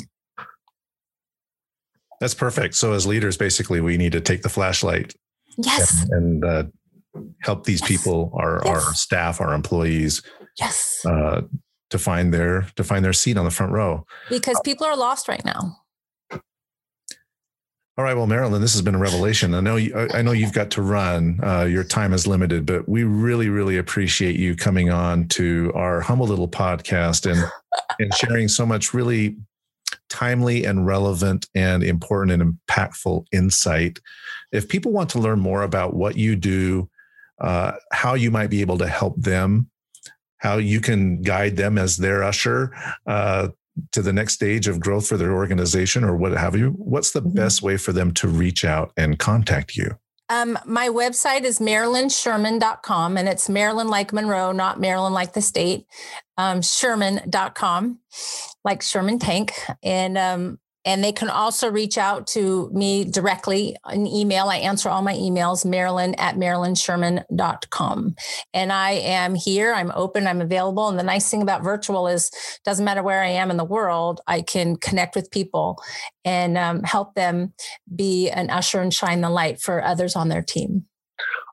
[2.21, 2.75] That's perfect.
[2.75, 5.15] So as leaders, basically, we need to take the flashlight
[5.57, 6.05] Yes.
[6.11, 6.65] and, and uh,
[7.43, 7.89] help these Yes.
[7.89, 8.75] people, our Yes.
[8.87, 10.23] our staff, our employees,
[10.59, 11.05] Yes.
[11.07, 11.43] uh,
[11.91, 14.05] to find their to find their seat on the front row.
[14.29, 15.77] Because people are lost right now.
[17.99, 19.55] All right, well, Marilyn, this has been a revelation.
[19.55, 21.41] I know you, I know you've got to run.
[21.43, 26.01] Uh, your time is limited, but we really, really appreciate you coming on to our
[26.01, 27.45] humble little podcast and
[27.99, 29.37] and sharing so much really
[30.09, 33.99] timely and relevant and important and impactful insight.
[34.53, 36.89] If people want to learn more about what you do,
[37.41, 39.71] uh, how you might be able to help them,
[40.37, 42.73] how you can guide them as their usher,
[43.09, 43.49] uh,
[43.93, 47.23] to the next stage of growth for their organization or what have you, what's the
[47.23, 47.35] Mhm.
[47.35, 49.99] best way for them to reach out and contact you?
[50.31, 55.87] Um, my website is marilynsherman.com and it's Marilyn like Monroe, not Maryland like the state.
[56.37, 57.99] Um, Sherman.com,
[58.65, 59.53] like Sherman Tank.
[59.83, 64.49] And um, and they can also reach out to me directly an email.
[64.49, 68.15] I answer all my emails, Marilyn at marilynsherman.com.
[68.55, 70.89] And I am here, I'm open, I'm available.
[70.89, 72.31] And the nice thing about virtual is
[72.65, 75.83] doesn't matter where I am in the world, I can connect with people
[76.25, 77.55] and um, help them
[77.95, 80.87] be an usher and shine the light for others on their team.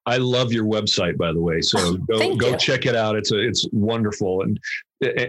[0.06, 1.62] I love your website, by the way.
[1.62, 2.58] So go go you.
[2.58, 3.16] check it out.
[3.16, 4.42] It's a, it's wonderful.
[4.42, 4.60] And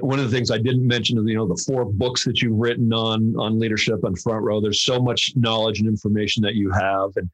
[0.00, 2.58] one of the things I didn't mention is you know the four books that you've
[2.58, 4.60] written on on leadership on front row.
[4.60, 7.28] There's so much knowledge and information that you have, and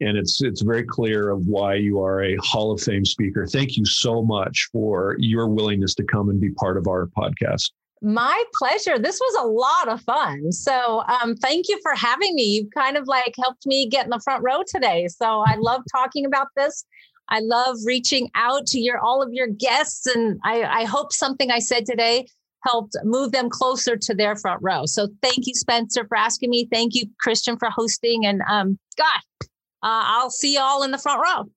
[0.00, 3.46] and it's it's very clear of why you are a Hall of Fame speaker.
[3.46, 7.70] Thank you so much for your willingness to come and be part of our podcast.
[8.02, 8.98] My pleasure.
[8.98, 10.52] This was a lot of fun.
[10.52, 12.42] So, um, thank you for having me.
[12.42, 15.08] You've kind of like helped me get in the front row today.
[15.08, 16.84] So, I love talking about this.
[17.28, 21.50] I love reaching out to your all of your guests, and I, I hope something
[21.50, 22.26] I said today
[22.64, 24.86] helped move them closer to their front row.
[24.86, 26.68] So, thank you, Spencer, for asking me.
[26.70, 28.26] Thank you, Christian, for hosting.
[28.26, 29.46] And um, God, uh,
[29.82, 31.50] I'll see you all in the front row.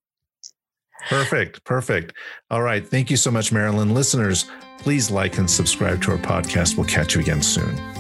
[1.10, 1.64] Perfect.
[1.64, 2.14] Perfect.
[2.50, 2.86] All right.
[2.86, 3.94] Thank you so much, Marilyn.
[3.94, 4.46] Listeners,
[4.80, 6.76] please like and subscribe to our podcast.
[6.76, 7.97] We'll catch you again soon.